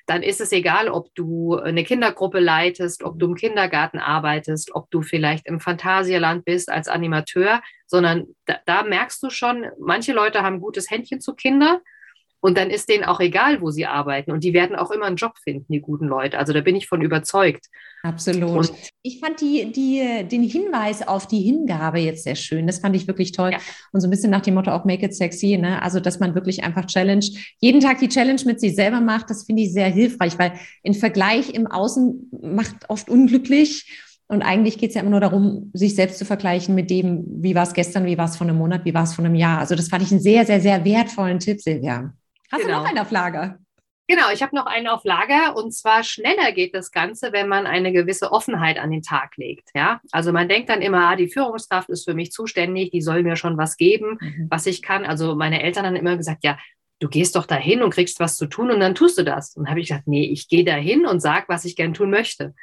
dann 0.06 0.22
ist 0.22 0.40
es 0.40 0.52
egal, 0.52 0.88
ob 0.88 1.14
du 1.14 1.56
eine 1.56 1.84
Kindergruppe 1.84 2.40
leitest, 2.40 3.04
ob 3.04 3.18
du 3.18 3.26
im 3.26 3.34
Kindergarten 3.34 3.98
arbeitest, 3.98 4.74
ob 4.74 4.90
du 4.90 5.02
vielleicht 5.02 5.46
im 5.46 5.60
Phantasialand 5.60 6.46
bist 6.46 6.70
als 6.70 6.88
Animateur, 6.88 7.60
sondern 7.86 8.26
da, 8.46 8.56
da 8.64 8.82
merkst 8.84 9.22
du 9.22 9.28
schon, 9.28 9.66
manche 9.78 10.14
Leute 10.14 10.42
haben 10.42 10.60
gutes 10.60 10.90
Händchen 10.90 11.20
zu 11.20 11.34
Kindern 11.34 11.80
und 12.40 12.56
dann 12.56 12.70
ist 12.70 12.88
denen 12.88 13.04
auch 13.04 13.18
egal, 13.20 13.60
wo 13.60 13.70
sie 13.70 13.86
arbeiten. 13.86 14.30
Und 14.30 14.44
die 14.44 14.52
werden 14.52 14.76
auch 14.76 14.90
immer 14.90 15.06
einen 15.06 15.16
Job 15.16 15.32
finden, 15.42 15.72
die 15.72 15.80
guten 15.80 16.06
Leute. 16.06 16.38
Also 16.38 16.52
da 16.52 16.60
bin 16.60 16.76
ich 16.76 16.86
von 16.86 17.02
überzeugt. 17.02 17.66
Absolut. 18.04 18.50
Und 18.50 18.72
ich 19.02 19.18
fand 19.18 19.40
die, 19.40 19.72
die, 19.72 20.24
den 20.28 20.44
Hinweis 20.44 21.06
auf 21.06 21.26
die 21.26 21.40
Hingabe 21.40 21.98
jetzt 21.98 22.22
sehr 22.22 22.36
schön. 22.36 22.68
Das 22.68 22.78
fand 22.78 22.94
ich 22.94 23.08
wirklich 23.08 23.32
toll. 23.32 23.50
Ja. 23.52 23.58
Und 23.92 24.00
so 24.00 24.06
ein 24.06 24.10
bisschen 24.10 24.30
nach 24.30 24.42
dem 24.42 24.54
Motto 24.54 24.70
auch 24.70 24.84
Make 24.84 25.06
it 25.06 25.16
sexy. 25.16 25.58
Ne? 25.58 25.82
Also, 25.82 25.98
dass 25.98 26.20
man 26.20 26.36
wirklich 26.36 26.62
einfach 26.62 26.86
Challenge, 26.86 27.26
jeden 27.58 27.80
Tag 27.80 27.98
die 27.98 28.08
Challenge 28.08 28.40
mit 28.44 28.60
sich 28.60 28.76
selber 28.76 29.00
macht, 29.00 29.30
das 29.30 29.44
finde 29.44 29.62
ich 29.62 29.72
sehr 29.72 29.88
hilfreich, 29.88 30.38
weil 30.38 30.52
ein 30.86 30.94
Vergleich 30.94 31.50
im 31.50 31.66
Außen 31.66 32.30
macht 32.40 32.88
oft 32.88 33.08
unglücklich. 33.08 34.04
Und 34.28 34.42
eigentlich 34.42 34.78
geht 34.78 34.90
es 34.90 34.94
ja 34.94 35.00
immer 35.00 35.10
nur 35.10 35.20
darum, 35.20 35.70
sich 35.72 35.94
selbst 35.94 36.18
zu 36.18 36.26
vergleichen 36.26 36.74
mit 36.74 36.90
dem, 36.90 37.24
wie 37.42 37.54
war 37.54 37.62
es 37.62 37.72
gestern, 37.72 38.04
wie 38.04 38.18
war 38.18 38.26
es 38.26 38.36
vor 38.36 38.46
einem 38.46 38.58
Monat, 38.58 38.84
wie 38.84 38.92
war 38.92 39.04
es 39.04 39.14
vor 39.14 39.24
einem 39.24 39.34
Jahr. 39.34 39.58
Also 39.58 39.74
das 39.74 39.88
fand 39.88 40.04
ich 40.04 40.12
einen 40.12 40.20
sehr, 40.20 40.44
sehr, 40.44 40.60
sehr 40.60 40.84
wertvollen 40.84 41.40
Tipp, 41.40 41.60
Silvia. 41.62 42.12
Hast 42.50 42.62
genau. 42.62 42.78
du 42.78 42.82
noch 42.82 42.88
einen 42.88 42.98
auf 42.98 43.10
Lager? 43.10 43.58
Genau, 44.10 44.30
ich 44.32 44.42
habe 44.42 44.56
noch 44.56 44.64
einen 44.64 44.86
auf 44.86 45.04
Lager 45.04 45.54
und 45.54 45.72
zwar 45.72 46.02
schneller 46.02 46.52
geht 46.52 46.74
das 46.74 46.92
Ganze, 46.92 47.30
wenn 47.32 47.46
man 47.46 47.66
eine 47.66 47.92
gewisse 47.92 48.32
Offenheit 48.32 48.78
an 48.78 48.90
den 48.90 49.02
Tag 49.02 49.36
legt. 49.36 49.68
Ja, 49.74 50.00
also 50.12 50.32
man 50.32 50.48
denkt 50.48 50.70
dann 50.70 50.80
immer, 50.80 51.10
ah, 51.10 51.16
die 51.16 51.28
Führungskraft 51.28 51.90
ist 51.90 52.04
für 52.04 52.14
mich 52.14 52.32
zuständig, 52.32 52.90
die 52.90 53.02
soll 53.02 53.22
mir 53.22 53.36
schon 53.36 53.58
was 53.58 53.76
geben, 53.76 54.16
mhm. 54.18 54.46
was 54.48 54.64
ich 54.64 54.80
kann. 54.80 55.04
Also 55.04 55.34
meine 55.34 55.62
Eltern 55.62 55.84
haben 55.84 55.94
immer 55.94 56.16
gesagt, 56.16 56.42
ja, 56.42 56.58
du 57.00 57.08
gehst 57.08 57.36
doch 57.36 57.44
dahin 57.44 57.82
und 57.82 57.92
kriegst 57.92 58.18
was 58.18 58.36
zu 58.36 58.46
tun 58.46 58.70
und 58.70 58.80
dann 58.80 58.94
tust 58.94 59.18
du 59.18 59.24
das. 59.24 59.54
Und 59.56 59.68
habe 59.68 59.80
ich 59.80 59.88
gesagt, 59.88 60.08
nee, 60.08 60.24
ich 60.24 60.48
gehe 60.48 60.64
dahin 60.64 61.04
und 61.04 61.20
sag, 61.20 61.50
was 61.50 61.66
ich 61.66 61.76
gern 61.76 61.92
tun 61.92 62.08
möchte. 62.08 62.54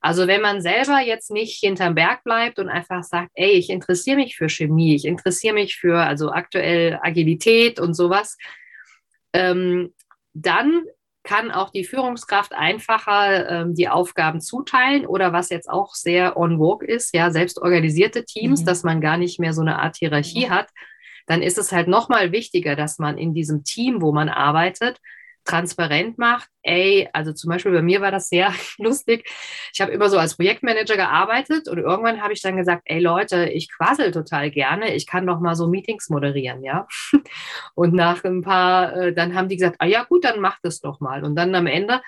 Also 0.00 0.26
wenn 0.26 0.40
man 0.40 0.62
selber 0.62 1.00
jetzt 1.00 1.30
nicht 1.30 1.60
hinterm 1.60 1.94
Berg 1.94 2.24
bleibt 2.24 2.58
und 2.58 2.70
einfach 2.70 3.02
sagt, 3.02 3.30
ey, 3.34 3.50
ich 3.50 3.68
interessiere 3.68 4.16
mich 4.16 4.36
für 4.36 4.48
Chemie, 4.48 4.94
ich 4.94 5.04
interessiere 5.04 5.54
mich 5.54 5.76
für 5.76 5.98
also 5.98 6.32
aktuell 6.32 6.98
Agilität 7.02 7.80
und 7.80 7.94
sowas, 7.94 8.38
ähm, 9.32 9.92
dann 10.34 10.84
kann 11.26 11.50
auch 11.50 11.70
die 11.70 11.84
Führungskraft 11.84 12.52
einfacher 12.52 13.50
ähm, 13.50 13.74
die 13.74 13.88
Aufgaben 13.88 14.40
zuteilen 14.40 15.06
oder 15.06 15.32
was 15.32 15.50
jetzt 15.50 15.68
auch 15.68 15.94
sehr 15.94 16.36
on 16.36 16.58
vogue 16.58 16.86
ist, 16.86 17.14
ja, 17.14 17.30
selbst 17.30 17.60
organisierte 17.60 18.24
Teams, 18.24 18.62
mhm. 18.62 18.66
dass 18.66 18.84
man 18.84 19.00
gar 19.00 19.18
nicht 19.18 19.40
mehr 19.40 19.52
so 19.52 19.60
eine 19.60 19.80
Art 19.80 19.96
Hierarchie 19.96 20.46
mhm. 20.46 20.50
hat, 20.50 20.68
dann 21.26 21.42
ist 21.42 21.58
es 21.58 21.72
halt 21.72 21.88
nochmal 21.88 22.32
wichtiger, 22.32 22.76
dass 22.76 22.98
man 22.98 23.18
in 23.18 23.34
diesem 23.34 23.64
Team, 23.64 24.00
wo 24.00 24.12
man 24.12 24.28
arbeitet, 24.28 25.00
transparent 25.46 26.18
macht, 26.18 26.48
ey, 26.62 27.08
also 27.12 27.32
zum 27.32 27.50
Beispiel 27.50 27.72
bei 27.72 27.82
mir 27.82 28.00
war 28.00 28.10
das 28.10 28.28
sehr 28.28 28.52
lustig. 28.78 29.28
Ich 29.72 29.80
habe 29.80 29.92
immer 29.92 30.10
so 30.10 30.18
als 30.18 30.36
Projektmanager 30.36 30.96
gearbeitet 30.96 31.68
und 31.68 31.78
irgendwann 31.78 32.22
habe 32.22 32.32
ich 32.32 32.42
dann 32.42 32.56
gesagt, 32.56 32.82
ey 32.84 33.00
Leute, 33.00 33.48
ich 33.48 33.70
quassel 33.72 34.10
total 34.10 34.50
gerne, 34.50 34.94
ich 34.94 35.06
kann 35.06 35.26
doch 35.26 35.40
mal 35.40 35.54
so 35.54 35.68
Meetings 35.68 36.10
moderieren, 36.10 36.62
ja. 36.62 36.86
Und 37.74 37.94
nach 37.94 38.24
ein 38.24 38.42
paar, 38.42 38.94
äh, 38.96 39.12
dann 39.14 39.34
haben 39.34 39.48
die 39.48 39.56
gesagt, 39.56 39.76
ah 39.78 39.86
ja 39.86 40.04
gut, 40.04 40.24
dann 40.24 40.40
mach 40.40 40.58
das 40.62 40.80
doch 40.80 41.00
mal. 41.00 41.24
Und 41.24 41.36
dann 41.36 41.54
am 41.54 41.66
Ende 41.66 42.00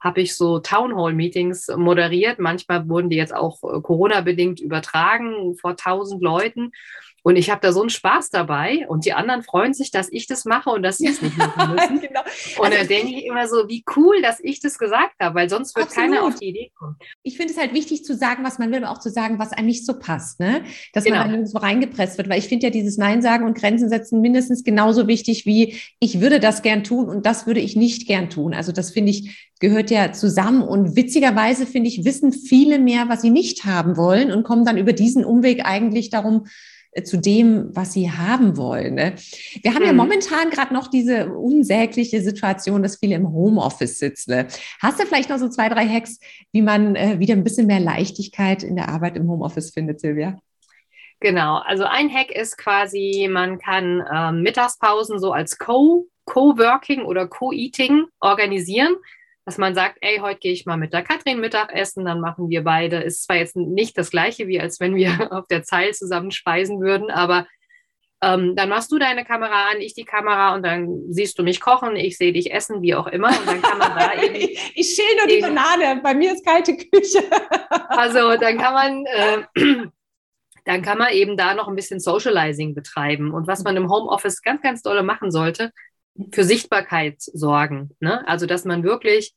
habe 0.00 0.20
ich 0.20 0.36
so 0.36 0.58
Townhall-Meetings 0.58 1.68
moderiert. 1.76 2.38
Manchmal 2.38 2.88
wurden 2.88 3.08
die 3.08 3.16
jetzt 3.16 3.34
auch 3.34 3.62
äh, 3.62 3.80
Corona-bedingt 3.80 4.60
übertragen 4.60 5.56
vor 5.56 5.76
tausend 5.76 6.22
Leuten. 6.22 6.72
Und 7.24 7.36
ich 7.36 7.48
habe 7.48 7.62
da 7.62 7.72
so 7.72 7.80
einen 7.80 7.88
Spaß 7.88 8.28
dabei 8.28 8.86
und 8.86 9.06
die 9.06 9.14
anderen 9.14 9.42
freuen 9.42 9.72
sich, 9.72 9.90
dass 9.90 10.12
ich 10.12 10.26
das 10.26 10.44
mache 10.44 10.68
und 10.68 10.82
dass 10.82 10.98
sie 10.98 11.06
es 11.06 11.22
nicht 11.22 11.38
machen 11.38 11.74
müssen. 11.74 12.00
genau. 12.00 12.20
Und 12.58 12.66
also, 12.66 12.78
da 12.78 12.84
denke 12.84 13.14
ich 13.14 13.24
immer 13.24 13.48
so, 13.48 13.66
wie 13.66 13.82
cool, 13.96 14.20
dass 14.20 14.40
ich 14.40 14.60
das 14.60 14.76
gesagt 14.78 15.14
habe, 15.18 15.34
weil 15.34 15.48
sonst 15.48 15.74
wird 15.74 15.86
absolut. 15.86 16.10
keiner 16.10 16.22
auf 16.22 16.34
die 16.34 16.48
Idee 16.48 16.70
kommen. 16.78 16.96
Ich 17.22 17.38
finde 17.38 17.54
es 17.54 17.58
halt 17.58 17.72
wichtig 17.72 18.04
zu 18.04 18.14
sagen, 18.14 18.44
was 18.44 18.58
man 18.58 18.70
will, 18.70 18.84
aber 18.84 18.92
auch 18.92 19.00
zu 19.00 19.08
sagen, 19.08 19.38
was 19.38 19.52
einem 19.52 19.68
nicht 19.68 19.86
so 19.86 19.98
passt, 19.98 20.38
ne? 20.38 20.64
Dass 20.92 21.04
genau. 21.04 21.20
man 21.20 21.30
dann 21.30 21.46
so 21.46 21.56
reingepresst 21.56 22.18
wird, 22.18 22.28
weil 22.28 22.38
ich 22.38 22.48
finde 22.48 22.66
ja 22.66 22.70
dieses 22.70 22.98
Nein 22.98 23.22
sagen 23.22 23.46
und 23.46 23.56
Grenzen 23.56 23.88
setzen 23.88 24.20
mindestens 24.20 24.62
genauso 24.62 25.08
wichtig 25.08 25.46
wie 25.46 25.80
ich 26.00 26.20
würde 26.20 26.40
das 26.40 26.60
gern 26.60 26.84
tun 26.84 27.08
und 27.08 27.24
das 27.24 27.46
würde 27.46 27.60
ich 27.60 27.74
nicht 27.74 28.06
gern 28.06 28.28
tun. 28.28 28.52
Also 28.52 28.70
das 28.70 28.90
finde 28.90 29.12
ich 29.12 29.50
gehört 29.60 29.90
ja 29.90 30.12
zusammen 30.12 30.60
und 30.60 30.94
witzigerweise 30.94 31.64
finde 31.64 31.88
ich 31.88 32.04
wissen 32.04 32.32
viele 32.32 32.78
mehr, 32.78 33.08
was 33.08 33.22
sie 33.22 33.30
nicht 33.30 33.64
haben 33.64 33.96
wollen 33.96 34.30
und 34.30 34.42
kommen 34.42 34.66
dann 34.66 34.76
über 34.76 34.92
diesen 34.92 35.24
Umweg 35.24 35.64
eigentlich 35.64 36.10
darum 36.10 36.44
zu 37.02 37.16
dem, 37.16 37.74
was 37.74 37.92
sie 37.92 38.10
haben 38.10 38.56
wollen. 38.56 38.94
Ne? 38.94 39.14
Wir 39.62 39.74
haben 39.74 39.82
mhm. 39.82 39.88
ja 39.88 39.92
momentan 39.92 40.50
gerade 40.50 40.72
noch 40.72 40.88
diese 40.88 41.28
unsägliche 41.32 42.20
Situation, 42.20 42.82
dass 42.82 42.98
viele 42.98 43.16
im 43.16 43.32
Homeoffice 43.32 43.98
sitzen. 43.98 44.30
Ne? 44.30 44.46
Hast 44.80 45.00
du 45.00 45.06
vielleicht 45.06 45.30
noch 45.30 45.38
so 45.38 45.48
zwei, 45.48 45.68
drei 45.68 45.88
Hacks, 45.88 46.20
wie 46.52 46.62
man 46.62 46.94
äh, 46.94 47.18
wieder 47.18 47.34
ein 47.34 47.44
bisschen 47.44 47.66
mehr 47.66 47.80
Leichtigkeit 47.80 48.62
in 48.62 48.76
der 48.76 48.88
Arbeit 48.88 49.16
im 49.16 49.28
Homeoffice 49.28 49.70
findet, 49.70 50.00
Silvia? 50.00 50.38
Genau, 51.20 51.56
also 51.58 51.84
ein 51.84 52.12
Hack 52.12 52.30
ist 52.30 52.58
quasi, 52.58 53.28
man 53.30 53.58
kann 53.58 54.00
äh, 54.00 54.32
Mittagspausen 54.32 55.18
so 55.18 55.32
als 55.32 55.58
Co- 55.58 56.06
Co-Working 56.26 57.02
oder 57.02 57.26
Co-Eating 57.26 58.04
organisieren 58.20 58.94
dass 59.44 59.58
man 59.58 59.74
sagt, 59.74 59.98
ey, 60.00 60.18
heute 60.18 60.40
gehe 60.40 60.52
ich 60.52 60.66
mal 60.66 60.76
mit 60.76 60.92
der 60.92 61.02
Katrin 61.02 61.40
Mittagessen, 61.40 62.04
dann 62.04 62.20
machen 62.20 62.48
wir 62.48 62.64
beide. 62.64 62.96
Ist 62.98 63.24
zwar 63.24 63.36
jetzt 63.36 63.56
nicht 63.56 63.96
das 63.98 64.10
gleiche, 64.10 64.48
wie 64.48 64.60
als 64.60 64.80
wenn 64.80 64.94
wir 64.94 65.08
auf 65.32 65.46
der 65.48 65.62
Zeil 65.62 65.92
zusammen 65.92 66.30
speisen 66.30 66.80
würden, 66.80 67.10
aber 67.10 67.46
ähm, 68.22 68.56
dann 68.56 68.70
machst 68.70 68.90
du 68.90 68.98
deine 68.98 69.24
Kamera 69.24 69.70
an, 69.70 69.80
ich 69.80 69.94
die 69.94 70.04
Kamera 70.04 70.54
und 70.54 70.62
dann 70.62 71.02
siehst 71.10 71.38
du 71.38 71.42
mich 71.42 71.60
kochen, 71.60 71.96
ich 71.96 72.16
sehe 72.16 72.32
dich 72.32 72.52
essen, 72.52 72.80
wie 72.80 72.94
auch 72.94 73.06
immer. 73.06 73.28
Und 73.28 73.46
dann 73.46 73.60
kann 73.60 73.78
man 73.78 73.94
da 73.94 74.14
eben. 74.22 74.34
ich, 74.34 74.72
ich 74.74 74.94
schäle 74.94 75.18
nur 75.18 75.26
die 75.26 75.40
Banane, 75.42 76.00
bei 76.02 76.14
mir 76.14 76.32
ist 76.32 76.46
kalte 76.46 76.76
Küche. 76.76 77.22
also 77.88 78.36
dann 78.36 78.56
kann 78.58 78.74
man. 78.74 79.06
Äh, 79.06 79.86
dann 80.66 80.80
kann 80.80 80.96
man 80.96 81.12
eben 81.12 81.36
da 81.36 81.52
noch 81.52 81.68
ein 81.68 81.76
bisschen 81.76 82.00
Socializing 82.00 82.74
betreiben. 82.74 83.34
Und 83.34 83.46
was 83.46 83.64
man 83.64 83.76
im 83.76 83.90
Homeoffice 83.90 84.40
ganz, 84.40 84.62
ganz 84.62 84.80
dolle 84.80 85.02
machen 85.02 85.30
sollte, 85.30 85.70
für 86.32 86.44
Sichtbarkeit 86.44 87.16
sorgen. 87.20 87.90
Ne? 88.00 88.26
Also, 88.26 88.46
dass 88.46 88.64
man 88.64 88.82
wirklich 88.82 89.34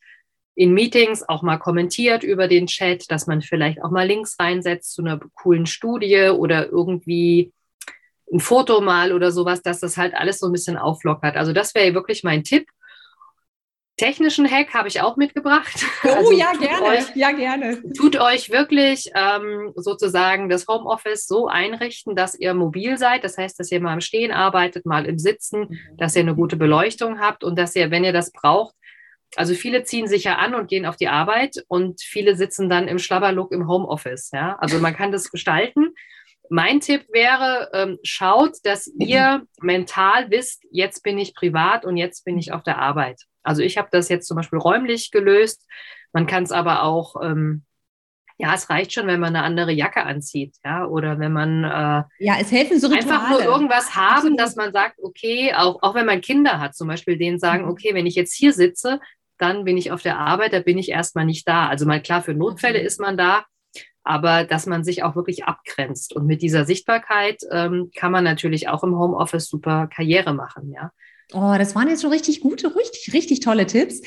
in 0.56 0.74
Meetings 0.74 1.28
auch 1.28 1.44
mal 1.44 1.58
kommentiert 1.58 2.24
über 2.24 2.48
den 2.48 2.66
Chat, 2.66 3.12
dass 3.12 3.28
man 3.28 3.42
vielleicht 3.42 3.82
auch 3.84 3.92
mal 3.92 4.08
Links 4.08 4.38
reinsetzt 4.40 4.94
zu 4.94 5.04
einer 5.04 5.20
coolen 5.36 5.68
Studie 5.68 6.30
oder 6.30 6.68
irgendwie 6.68 7.54
ein 8.32 8.40
Foto 8.40 8.82
mal 8.82 9.14
oder 9.14 9.32
sowas, 9.32 9.62
dass 9.62 9.80
das 9.80 9.98
halt 9.98 10.16
alles 10.16 10.40
so 10.40 10.48
ein 10.48 10.52
bisschen 10.52 10.78
auflockert. 10.78 11.38
Also 11.38 11.54
das 11.54 11.76
wäre 11.76 11.94
wirklich 11.94 12.24
mein 12.24 12.44
Tipp 12.44 12.68
technischen 13.98 14.50
Hack 14.50 14.74
habe 14.74 14.88
ich 14.88 15.02
auch 15.02 15.18
mitgebracht. 15.18 15.86
Oh 16.04 16.10
also 16.16 16.32
ja, 16.32 16.54
gerne. 16.54 16.86
Euch, 16.86 17.16
ja, 17.16 17.32
gerne. 17.32 17.82
Tut 17.94 18.16
euch 18.20 18.52
wirklich 18.52 19.12
ähm, 19.16 19.74
sozusagen 19.76 20.50
das 20.50 20.68
Homeoffice 20.68 21.28
so 21.28 21.48
einrichten, 21.48 22.16
dass 22.16 22.40
ihr 22.40 22.54
mobil 22.54 22.98
seid. 22.98 23.24
Das 23.24 23.38
heißt, 23.38 23.60
dass 23.60 23.72
ihr 23.72 23.82
mal 23.82 23.94
im 23.94 24.02
Stehen 24.02 24.32
arbeitet, 24.32 24.86
mal 24.86 25.06
im 25.06 25.18
Sitzen, 25.18 25.62
mhm. 25.62 25.98
dass 25.98 26.16
ihr 26.16 26.22
eine 26.22 26.36
gute 26.36 26.56
Beleuchtung 26.56 27.20
habt 27.20 27.44
und 27.44 27.58
dass 27.58 27.76
ihr, 27.76 27.92
wenn 27.92 28.04
ihr 28.04 28.14
das 28.14 28.32
braucht, 28.32 28.76
also 29.36 29.54
viele 29.54 29.84
ziehen 29.84 30.08
sich 30.08 30.24
ja 30.24 30.38
an 30.38 30.56
und 30.56 30.70
gehen 30.70 30.86
auf 30.86 30.96
die 30.96 31.10
Arbeit 31.10 31.64
und 31.68 32.02
viele 32.02 32.36
sitzen 32.36 32.70
dann 32.70 32.88
im 32.88 33.00
Schlabberlook 33.00 33.52
im 33.52 33.68
Homeoffice. 33.68 34.32
Ja? 34.32 34.58
Also 34.60 34.80
man 34.80 34.96
kann 34.96 35.12
das 35.12 35.32
gestalten. 35.32 35.94
Mein 36.50 36.80
Tipp 36.80 37.06
wäre, 37.12 37.70
ähm, 37.74 38.00
schaut, 38.04 38.54
dass 38.64 38.90
ihr 39.00 39.46
mental 39.60 40.32
wisst, 40.32 40.64
jetzt 40.72 41.04
bin 41.04 41.18
ich 41.18 41.36
privat 41.36 41.84
und 41.84 41.98
jetzt 41.98 42.24
bin 42.24 42.38
ich 42.38 42.54
auf 42.54 42.64
der 42.64 42.78
Arbeit. 42.78 43.24
Also 43.48 43.62
ich 43.62 43.78
habe 43.78 43.88
das 43.92 44.10
jetzt 44.10 44.28
zum 44.28 44.38
Beispiel 44.38 44.60
räumlich 44.60 45.12
gelöst. 45.12 45.66
Man 46.14 46.28
kann 46.28 46.44
es 46.44 46.52
aber 46.52 46.84
auch, 46.84 47.16
ähm, 47.24 47.64
ja, 48.38 48.54
es 48.54 48.70
reicht 48.70 48.94
schon, 48.94 49.08
wenn 49.08 49.20
man 49.20 49.36
eine 49.36 49.44
andere 49.44 49.72
Jacke 49.72 50.04
anzieht, 50.04 50.56
ja, 50.64 50.86
oder 50.86 51.18
wenn 51.18 51.34
man 51.34 51.64
äh, 51.64 52.04
ja, 52.20 52.36
es 52.40 52.52
helfen 52.52 52.80
so 52.80 52.88
Rituale. 52.88 53.12
einfach 53.12 53.30
nur 53.32 53.42
irgendwas 53.42 53.96
haben, 53.96 54.16
Absolut. 54.16 54.40
dass 54.40 54.56
man 54.56 54.72
sagt, 54.72 55.00
okay, 55.02 55.54
auch, 55.56 55.82
auch 55.82 55.96
wenn 55.96 56.06
man 56.06 56.22
Kinder 56.22 56.60
hat, 56.60 56.76
zum 56.76 56.88
Beispiel 56.88 57.18
denen 57.18 57.40
sagen, 57.40 57.64
mhm. 57.64 57.72
okay, 57.72 57.96
wenn 57.96 58.06
ich 58.06 58.16
jetzt 58.16 58.34
hier 58.34 58.54
sitze, 58.54 59.00
dann 59.40 59.64
bin 59.64 59.78
ich 59.78 59.92
auf 59.92 60.02
der 60.02 60.20
Arbeit, 60.20 60.54
da 60.54 60.60
bin 60.60 60.78
ich 60.78 60.90
erstmal 60.90 61.26
nicht 61.26 61.48
da. 61.48 61.68
Also 61.68 61.86
mal 61.86 62.02
klar, 62.02 62.22
für 62.22 62.34
Notfälle 62.34 62.80
ist 62.80 63.00
man 63.00 63.18
da, 63.18 63.46
aber 64.04 64.44
dass 64.44 64.66
man 64.66 64.84
sich 64.84 65.04
auch 65.04 65.16
wirklich 65.16 65.46
abgrenzt. 65.46 66.16
Und 66.16 66.26
mit 66.28 66.42
dieser 66.42 66.66
Sichtbarkeit 66.66 67.42
ähm, 67.52 67.92
kann 67.96 68.12
man 68.12 68.24
natürlich 68.24 68.70
auch 68.70 68.84
im 68.84 68.98
Homeoffice 68.98 69.50
super 69.50 69.88
Karriere 69.88 70.34
machen, 70.34 70.72
ja. 70.72 70.92
Oh, 71.34 71.56
das 71.58 71.76
waren 71.76 71.90
jetzt 71.90 72.04
schon 72.04 72.14
richtig 72.14 72.40
gute, 72.40 72.74
richtig, 72.74 73.14
richtig 73.14 73.42
tolle 73.42 73.66
Tipps. 73.66 74.02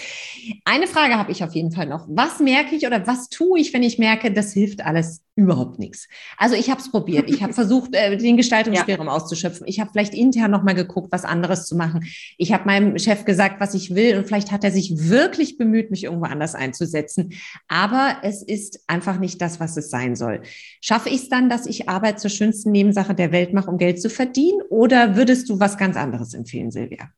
Eine 0.65 0.87
Frage 0.87 1.19
habe 1.19 1.31
ich 1.31 1.45
auf 1.45 1.55
jeden 1.55 1.71
Fall 1.71 1.85
noch. 1.85 2.07
Was 2.09 2.41
merke 2.41 2.75
ich 2.75 2.87
oder 2.87 3.07
was 3.07 3.29
tue 3.29 3.61
ich, 3.61 3.75
wenn 3.75 3.83
ich 3.83 3.99
merke, 3.99 4.33
das 4.33 4.55
hilft 4.55 4.83
alles 4.83 5.21
überhaupt 5.37 5.79
nichts? 5.79 6.09
Also 6.39 6.55
ich 6.55 6.71
habe 6.71 6.81
es 6.81 6.91
probiert. 6.91 7.29
Ich 7.29 7.43
habe 7.43 7.53
versucht, 7.61 7.95
äh, 7.95 8.17
den 8.17 8.39
Gestaltungsspielraum 8.39 9.09
ja. 9.09 9.13
auszuschöpfen. 9.13 9.67
Ich 9.67 9.81
habe 9.81 9.91
vielleicht 9.93 10.15
intern 10.15 10.51
nochmal 10.51 10.75
geguckt, 10.75 11.13
was 11.13 11.27
anderes 11.27 11.67
zu 11.67 11.77
machen. 11.77 12.07
Ich 12.39 12.55
habe 12.55 12.65
meinem 12.65 12.99
Chef 12.99 13.27
gesagt, 13.27 13.61
was 13.61 13.75
ich 13.75 13.95
will 13.95 14.17
und 14.17 14.27
vielleicht 14.27 14.51
hat 14.51 14.65
er 14.65 14.71
sich 14.71 15.11
wirklich 15.11 15.59
bemüht, 15.59 15.91
mich 15.91 16.05
irgendwo 16.05 16.25
anders 16.25 16.55
einzusetzen. 16.55 17.35
Aber 17.69 18.17
es 18.23 18.43
ist 18.43 18.81
einfach 18.87 19.19
nicht 19.19 19.43
das, 19.43 19.61
was 19.61 19.77
es 19.77 19.91
sein 19.91 20.17
soll. 20.17 20.41
Schaffe 20.81 21.11
ich 21.11 21.17
es 21.17 21.29
dann, 21.29 21.51
dass 21.51 21.67
ich 21.67 21.87
Arbeit 21.87 22.19
zur 22.19 22.31
schönsten 22.31 22.71
Nebensache 22.71 23.15
der 23.15 23.31
Welt 23.31 23.53
mache, 23.53 23.71
um 23.71 23.77
Geld 23.77 24.01
zu 24.01 24.09
verdienen? 24.09 24.63
Oder 24.71 25.17
würdest 25.17 25.51
du 25.51 25.61
was 25.61 25.77
ganz 25.77 25.99
anderes 25.99 26.33
empfehlen, 26.33 26.71
Silvia? 26.71 27.10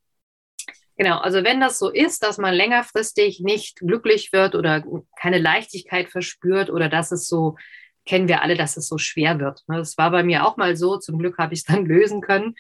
Genau, 0.97 1.19
also 1.19 1.43
wenn 1.43 1.61
das 1.61 1.79
so 1.79 1.91
ist, 1.91 2.23
dass 2.23 2.39
man 2.39 2.55
längerfristig 2.55 3.41
nicht 3.41 3.79
glücklich 3.79 4.33
wird 4.33 4.55
oder 4.55 4.85
keine 5.19 5.39
Leichtigkeit 5.39 6.11
verspürt 6.11 6.71
oder 6.71 6.89
dass 6.89 7.13
es 7.13 7.29
so, 7.29 7.57
kennen 8.05 8.29
wir 8.29 8.43
alle, 8.43 8.57
dass 8.57 8.77
es 8.77 8.89
so 8.89 8.99
schwer 8.99 9.39
wird. 9.41 9.63
Ne? 9.69 9.79
Das 9.79 9.97
war 9.97 10.11
bei 10.11 10.23
mir 10.23 10.47
auch 10.47 10.57
mal 10.57 10.77
so, 10.77 10.99
zum 10.99 11.19
Glück 11.19 11.39
habe 11.39 11.55
ich 11.55 11.61
es 11.61 11.65
dann 11.67 11.87
lösen 11.87 12.21
können. 12.21 12.55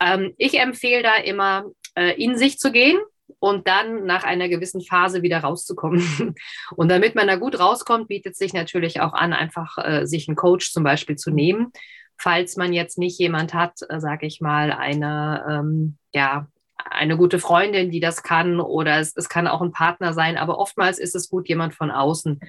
Ähm, 0.00 0.34
ich 0.36 0.58
empfehle 0.58 1.02
da 1.02 1.16
immer, 1.16 1.66
äh, 1.94 2.20
in 2.20 2.36
sich 2.36 2.58
zu 2.58 2.72
gehen 2.72 2.98
und 3.38 3.68
dann 3.68 4.04
nach 4.04 4.24
einer 4.24 4.48
gewissen 4.48 4.80
Phase 4.80 5.22
wieder 5.22 5.38
rauszukommen. 5.38 6.34
Und 6.76 6.88
damit 6.88 7.14
man 7.14 7.26
da 7.26 7.36
gut 7.36 7.58
rauskommt, 7.58 8.08
bietet 8.08 8.36
sich 8.36 8.52
natürlich 8.52 9.00
auch 9.00 9.12
an, 9.12 9.32
einfach 9.32 9.78
äh, 9.78 10.06
sich 10.06 10.28
einen 10.28 10.36
Coach 10.36 10.72
zum 10.72 10.84
Beispiel 10.84 11.16
zu 11.16 11.30
nehmen, 11.30 11.72
falls 12.18 12.56
man 12.56 12.72
jetzt 12.72 12.98
nicht 12.98 13.18
jemand 13.18 13.54
hat, 13.54 13.80
äh, 13.88 14.00
sage 14.00 14.26
ich 14.26 14.40
mal, 14.40 14.72
eine 14.72 15.44
ähm, 15.48 15.98
ja, 16.12 16.48
eine 16.90 17.16
gute 17.16 17.38
Freundin, 17.38 17.90
die 17.90 18.00
das 18.00 18.22
kann, 18.22 18.60
oder 18.60 18.98
es, 18.98 19.16
es 19.16 19.28
kann 19.28 19.46
auch 19.46 19.62
ein 19.62 19.72
Partner 19.72 20.12
sein, 20.12 20.36
aber 20.36 20.58
oftmals 20.58 20.98
ist 20.98 21.14
es 21.14 21.30
gut, 21.30 21.48
jemand 21.48 21.74
von 21.74 21.90
außen. 21.90 22.40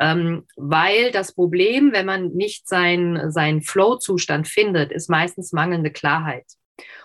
Ähm, 0.00 0.46
weil 0.56 1.12
das 1.12 1.34
Problem, 1.34 1.92
wenn 1.92 2.06
man 2.06 2.28
nicht 2.30 2.68
seinen 2.68 3.30
sein 3.30 3.62
Flow-Zustand 3.62 4.48
findet, 4.48 4.90
ist 4.90 5.08
meistens 5.08 5.52
mangelnde 5.52 5.90
Klarheit. 5.90 6.46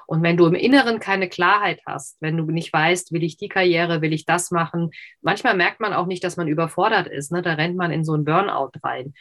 Und 0.07 0.23
wenn 0.23 0.37
du 0.37 0.45
im 0.45 0.55
Inneren 0.55 0.99
keine 0.99 1.27
Klarheit 1.27 1.81
hast, 1.85 2.15
wenn 2.21 2.37
du 2.37 2.45
nicht 2.45 2.71
weißt, 2.71 3.11
will 3.11 3.23
ich 3.23 3.37
die 3.37 3.49
Karriere, 3.49 4.01
will 4.01 4.13
ich 4.13 4.25
das 4.25 4.51
machen, 4.51 4.91
manchmal 5.21 5.55
merkt 5.55 5.81
man 5.81 5.93
auch 5.93 6.05
nicht, 6.05 6.23
dass 6.23 6.37
man 6.37 6.47
überfordert 6.47 7.07
ist. 7.07 7.31
Ne? 7.31 7.41
Da 7.41 7.53
rennt 7.53 7.75
man 7.75 7.91
in 7.91 8.05
so 8.05 8.13
ein 8.13 8.23
Burnout 8.23 8.71
rein. 8.83 9.13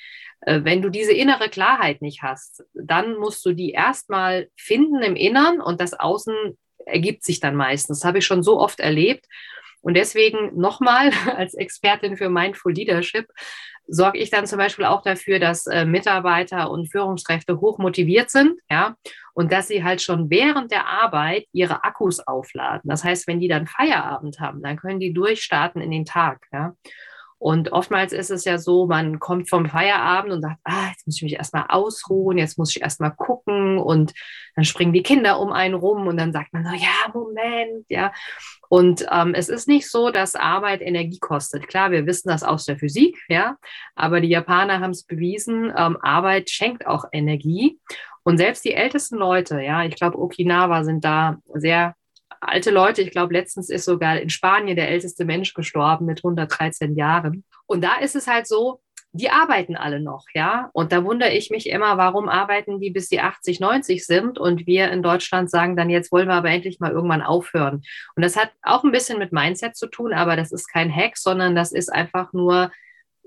Äh, 0.42 0.60
wenn 0.62 0.82
du 0.82 0.88
diese 0.88 1.12
innere 1.12 1.48
Klarheit 1.48 2.02
nicht 2.02 2.22
hast, 2.22 2.64
dann 2.72 3.16
musst 3.16 3.44
du 3.44 3.52
die 3.52 3.72
erstmal 3.72 4.48
finden 4.56 5.02
im 5.02 5.16
Innern 5.16 5.60
und 5.60 5.80
das 5.80 5.92
Außen 5.92 6.56
ergibt 6.86 7.24
sich 7.24 7.40
dann 7.40 7.56
meistens. 7.56 8.00
Das 8.00 8.06
habe 8.06 8.18
ich 8.18 8.26
schon 8.26 8.42
so 8.42 8.58
oft 8.58 8.80
erlebt. 8.80 9.26
Und 9.82 9.94
deswegen 9.94 10.58
nochmal 10.58 11.10
als 11.36 11.54
Expertin 11.54 12.16
für 12.16 12.28
Mindful 12.28 12.72
Leadership 12.72 13.28
sorge 13.88 14.18
ich 14.18 14.30
dann 14.30 14.46
zum 14.46 14.58
Beispiel 14.58 14.84
auch 14.84 15.02
dafür, 15.02 15.38
dass 15.38 15.66
äh, 15.66 15.84
Mitarbeiter 15.84 16.70
und 16.70 16.90
Führungskräfte 16.90 17.60
hoch 17.60 17.78
motiviert 17.78 18.30
sind, 18.30 18.58
ja, 18.70 18.96
und 19.32 19.52
dass 19.52 19.68
sie 19.68 19.84
halt 19.84 20.02
schon 20.02 20.28
während 20.30 20.72
der 20.72 20.86
Arbeit 20.88 21.46
ihre 21.52 21.84
Akkus 21.84 22.18
aufladen. 22.20 22.88
Das 22.88 23.04
heißt, 23.04 23.28
wenn 23.28 23.38
die 23.38 23.48
dann 23.48 23.66
Feierabend 23.66 24.40
haben, 24.40 24.62
dann 24.62 24.76
können 24.76 24.98
die 24.98 25.12
durchstarten 25.12 25.80
in 25.80 25.90
den 25.90 26.04
Tag, 26.04 26.46
ja. 26.52 26.74
Und 27.38 27.72
oftmals 27.72 28.12
ist 28.12 28.30
es 28.30 28.44
ja 28.44 28.56
so, 28.56 28.86
man 28.86 29.18
kommt 29.18 29.50
vom 29.50 29.66
Feierabend 29.66 30.32
und 30.32 30.42
sagt, 30.42 30.58
ah, 30.64 30.88
jetzt 30.88 31.06
muss 31.06 31.16
ich 31.16 31.22
mich 31.22 31.34
erstmal 31.34 31.66
ausruhen, 31.68 32.38
jetzt 32.38 32.56
muss 32.56 32.74
ich 32.74 32.82
erstmal 32.82 33.14
gucken 33.14 33.78
und 33.78 34.14
dann 34.54 34.64
springen 34.64 34.94
die 34.94 35.02
Kinder 35.02 35.38
um 35.38 35.52
einen 35.52 35.74
rum 35.74 36.06
und 36.06 36.16
dann 36.16 36.32
sagt 36.32 36.54
man 36.54 36.64
so, 36.64 36.72
ja, 36.72 37.12
Moment, 37.12 37.84
ja. 37.88 38.12
Und 38.68 39.06
ähm, 39.12 39.34
es 39.34 39.50
ist 39.50 39.68
nicht 39.68 39.90
so, 39.90 40.10
dass 40.10 40.34
Arbeit 40.34 40.80
Energie 40.80 41.18
kostet. 41.18 41.68
Klar, 41.68 41.90
wir 41.90 42.06
wissen 42.06 42.28
das 42.28 42.42
aus 42.42 42.64
der 42.64 42.78
Physik, 42.78 43.18
ja, 43.28 43.56
aber 43.94 44.20
die 44.20 44.28
Japaner 44.28 44.80
haben 44.80 44.92
es 44.92 45.04
bewiesen, 45.04 45.72
ähm, 45.76 45.98
Arbeit 46.00 46.48
schenkt 46.48 46.86
auch 46.86 47.04
Energie. 47.12 47.78
Und 48.22 48.38
selbst 48.38 48.64
die 48.64 48.72
ältesten 48.72 49.16
Leute, 49.16 49.60
ja, 49.60 49.84
ich 49.84 49.94
glaube, 49.94 50.18
Okinawa 50.18 50.84
sind 50.84 51.04
da 51.04 51.36
sehr 51.54 51.94
alte 52.40 52.70
Leute. 52.70 53.02
Ich 53.02 53.10
glaube, 53.10 53.34
letztens 53.34 53.70
ist 53.70 53.84
sogar 53.84 54.20
in 54.20 54.30
Spanien 54.30 54.76
der 54.76 54.88
älteste 54.88 55.24
Mensch 55.24 55.54
gestorben 55.54 56.06
mit 56.06 56.20
113 56.20 56.96
Jahren. 56.96 57.44
Und 57.66 57.82
da 57.82 57.96
ist 57.98 58.16
es 58.16 58.26
halt 58.26 58.46
so, 58.46 58.80
die 59.12 59.30
arbeiten 59.30 59.76
alle 59.76 60.00
noch, 60.00 60.24
ja. 60.34 60.70
Und 60.72 60.92
da 60.92 61.04
wundere 61.04 61.32
ich 61.32 61.50
mich 61.50 61.68
immer, 61.68 61.96
warum 61.96 62.28
arbeiten 62.28 62.80
die 62.80 62.90
bis 62.90 63.08
die 63.08 63.20
80, 63.20 63.60
90 63.60 64.04
sind 64.04 64.38
und 64.38 64.66
wir 64.66 64.90
in 64.90 65.02
Deutschland 65.02 65.50
sagen 65.50 65.76
dann, 65.76 65.90
jetzt 65.90 66.12
wollen 66.12 66.28
wir 66.28 66.34
aber 66.34 66.50
endlich 66.50 66.80
mal 66.80 66.92
irgendwann 66.92 67.22
aufhören. 67.22 67.82
Und 68.14 68.22
das 68.22 68.36
hat 68.36 68.50
auch 68.62 68.84
ein 68.84 68.92
bisschen 68.92 69.18
mit 69.18 69.32
Mindset 69.32 69.76
zu 69.76 69.86
tun, 69.86 70.12
aber 70.12 70.36
das 70.36 70.52
ist 70.52 70.68
kein 70.68 70.94
Hack, 70.94 71.16
sondern 71.16 71.54
das 71.54 71.72
ist 71.72 71.88
einfach 71.88 72.32
nur 72.32 72.70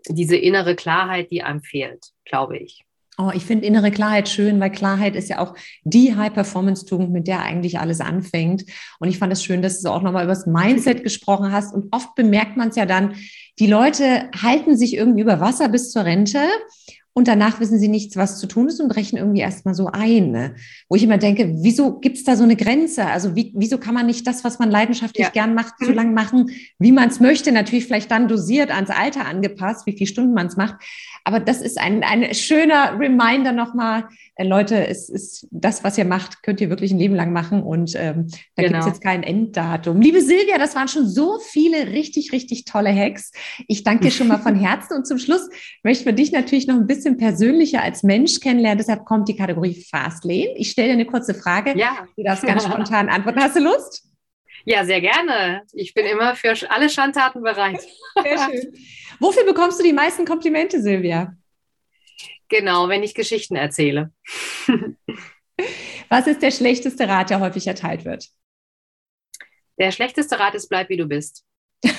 diese 0.08 0.38
innere 0.38 0.76
Klarheit, 0.76 1.32
die 1.32 1.44
einem 1.44 1.62
fehlt, 1.62 2.12
glaube 2.24 2.58
ich. 2.58 2.86
Oh, 3.22 3.32
ich 3.34 3.44
finde 3.44 3.66
innere 3.66 3.92
Klarheit 3.92 4.30
schön, 4.30 4.62
weil 4.62 4.72
Klarheit 4.72 5.14
ist 5.14 5.28
ja 5.28 5.40
auch 5.40 5.54
die 5.84 6.16
High-Performance-Tugend, 6.16 7.12
mit 7.12 7.28
der 7.28 7.42
eigentlich 7.42 7.78
alles 7.78 8.00
anfängt. 8.00 8.64
Und 9.00 9.10
ich 9.10 9.18
fand 9.18 9.34
es 9.34 9.44
schön, 9.44 9.62
dass 9.62 9.82
du 9.82 9.90
auch 9.90 10.02
nochmal 10.02 10.24
über 10.24 10.32
das 10.32 10.46
Mindset 10.46 11.04
gesprochen 11.04 11.52
hast. 11.52 11.74
Und 11.74 11.90
oft 11.92 12.16
bemerkt 12.16 12.56
man 12.56 12.70
es 12.70 12.78
ja 12.78 12.86
dann, 12.86 13.16
die 13.60 13.68
Leute 13.68 14.30
halten 14.42 14.78
sich 14.78 14.96
irgendwie 14.96 15.20
über 15.20 15.42
Wasser 15.42 15.68
bis 15.68 15.92
zur 15.92 16.06
Rente 16.06 16.40
und 17.20 17.28
danach 17.28 17.60
wissen 17.60 17.78
sie 17.78 17.90
nichts, 17.90 18.16
was 18.16 18.40
zu 18.40 18.48
tun 18.48 18.70
ist 18.70 18.80
und 18.80 18.88
brechen 18.88 19.18
irgendwie 19.18 19.42
erstmal 19.42 19.76
so 19.76 19.88
ein. 19.88 20.32
Ne? 20.32 20.56
Wo 20.88 20.96
ich 20.96 21.04
immer 21.04 21.18
denke, 21.18 21.54
wieso 21.58 22.00
gibt 22.00 22.18
es 22.18 22.24
da 22.24 22.36
so 22.36 22.44
eine 22.44 22.56
Grenze? 22.56 23.06
Also 23.06 23.36
wie, 23.36 23.52
wieso 23.56 23.78
kann 23.78 23.94
man 23.94 24.06
nicht 24.06 24.26
das, 24.26 24.44
was 24.44 24.58
man 24.58 24.72
leidenschaftlich 24.72 25.28
ja. 25.28 25.32
gern 25.32 25.54
macht, 25.54 25.74
so 25.80 25.92
lange 25.92 26.14
machen, 26.14 26.50
wie 26.80 26.92
man 26.92 27.10
es 27.10 27.20
möchte? 27.20 27.52
Natürlich 27.52 27.86
vielleicht 27.86 28.10
dann 28.10 28.28
dosiert, 28.28 28.72
ans 28.72 28.90
Alter 28.90 29.26
angepasst, 29.26 29.86
wie 29.86 29.92
viele 29.92 30.08
Stunden 30.08 30.34
man 30.34 30.48
es 30.48 30.58
macht. 30.58 30.76
Aber 31.26 31.40
das 31.40 31.62
ist 31.62 31.78
ein, 31.78 32.04
ein 32.04 32.34
schöner 32.34 32.98
Reminder 32.98 33.52
nochmal, 33.52 34.06
äh, 34.36 34.48
Leute, 34.48 34.88
es 34.88 35.10
ist 35.10 35.48
das, 35.52 35.84
was 35.84 35.98
ihr 35.98 36.06
macht, 36.06 36.42
könnt 36.44 36.62
ihr 36.62 36.70
wirklich 36.70 36.92
ein 36.92 37.00
Leben 37.00 37.16
lang 37.16 37.34
machen 37.34 37.62
und 37.62 37.94
ähm, 37.96 38.28
da 38.56 38.64
genau. 38.64 38.78
gibt 38.78 38.80
es 38.80 38.86
jetzt 38.86 39.04
kein 39.04 39.24
Enddatum. 39.24 40.00
Liebe 40.00 40.22
Silvia, 40.22 40.58
das 40.58 40.76
waren 40.76 40.88
schon 40.88 41.08
so 41.08 41.40
viele 41.40 41.88
richtig, 41.88 42.32
richtig 42.32 42.64
tolle 42.64 42.96
Hacks. 42.96 43.32
Ich 43.68 43.84
danke 43.84 44.06
dir 44.06 44.12
schon 44.12 44.30
mal 44.30 44.40
von 44.40 44.56
Herzen 44.60 44.96
und 44.96 45.06
zum 45.06 45.20
Schluss 45.20 45.50
möchten 45.84 46.06
wir 46.06 46.14
dich 46.14 46.32
natürlich 46.32 46.68
noch 46.68 46.76
ein 46.76 46.88
bisschen 46.88 47.09
persönlicher 47.18 47.82
als 47.82 48.04
Mensch 48.04 48.40
kennenlernen. 48.40 48.78
Deshalb 48.78 49.06
kommt 49.06 49.28
die 49.28 49.36
Kategorie 49.36 49.86
Fastlane. 49.90 50.56
Ich 50.58 50.72
stelle 50.72 50.90
dir 50.90 50.94
eine 50.94 51.06
kurze 51.06 51.34
Frage. 51.34 51.78
Ja. 51.78 52.08
Du 52.16 52.24
darfst 52.24 52.46
ganz 52.46 52.64
spontan 52.66 53.10
antworten. 53.10 53.40
Hast 53.42 53.56
du 53.56 53.62
Lust? 53.62 54.06
Ja, 54.66 54.86
sehr 54.86 55.02
gerne. 55.02 55.64
Ich 55.74 55.94
bin 55.94 56.06
immer 56.06 56.36
für 56.36 56.54
alle 56.70 56.90
Schandtaten 56.90 57.42
bereit. 57.42 57.82
Sehr 58.22 58.38
schön. 58.38 58.74
Wofür 59.20 59.46
bekommst 59.46 59.80
du 59.80 59.84
die 59.84 59.94
meisten 59.94 60.26
Komplimente, 60.26 60.82
Silvia? 60.82 61.34
Genau, 62.50 62.90
wenn 62.90 63.04
ich 63.04 63.14
Geschichten 63.14 63.56
erzähle. 63.56 64.12
Was 66.10 66.28
ist 66.28 66.42
der 66.42 66.52
schlechteste 66.52 67.08
Rat, 67.08 67.30
der 67.30 67.40
häufig 67.40 67.68
erteilt 67.68 68.06
wird? 68.06 68.28
Der 69.78 69.92
schlechteste 69.92 70.40
Rat 70.40 70.56
ist, 70.56 70.68
bleib 70.68 70.90
wie 70.90 70.98
du 70.98 71.06
bist. 71.06 71.46
ist 71.84 71.96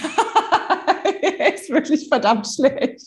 wirklich 1.70 2.08
verdammt 2.08 2.46
schlecht. 2.46 3.00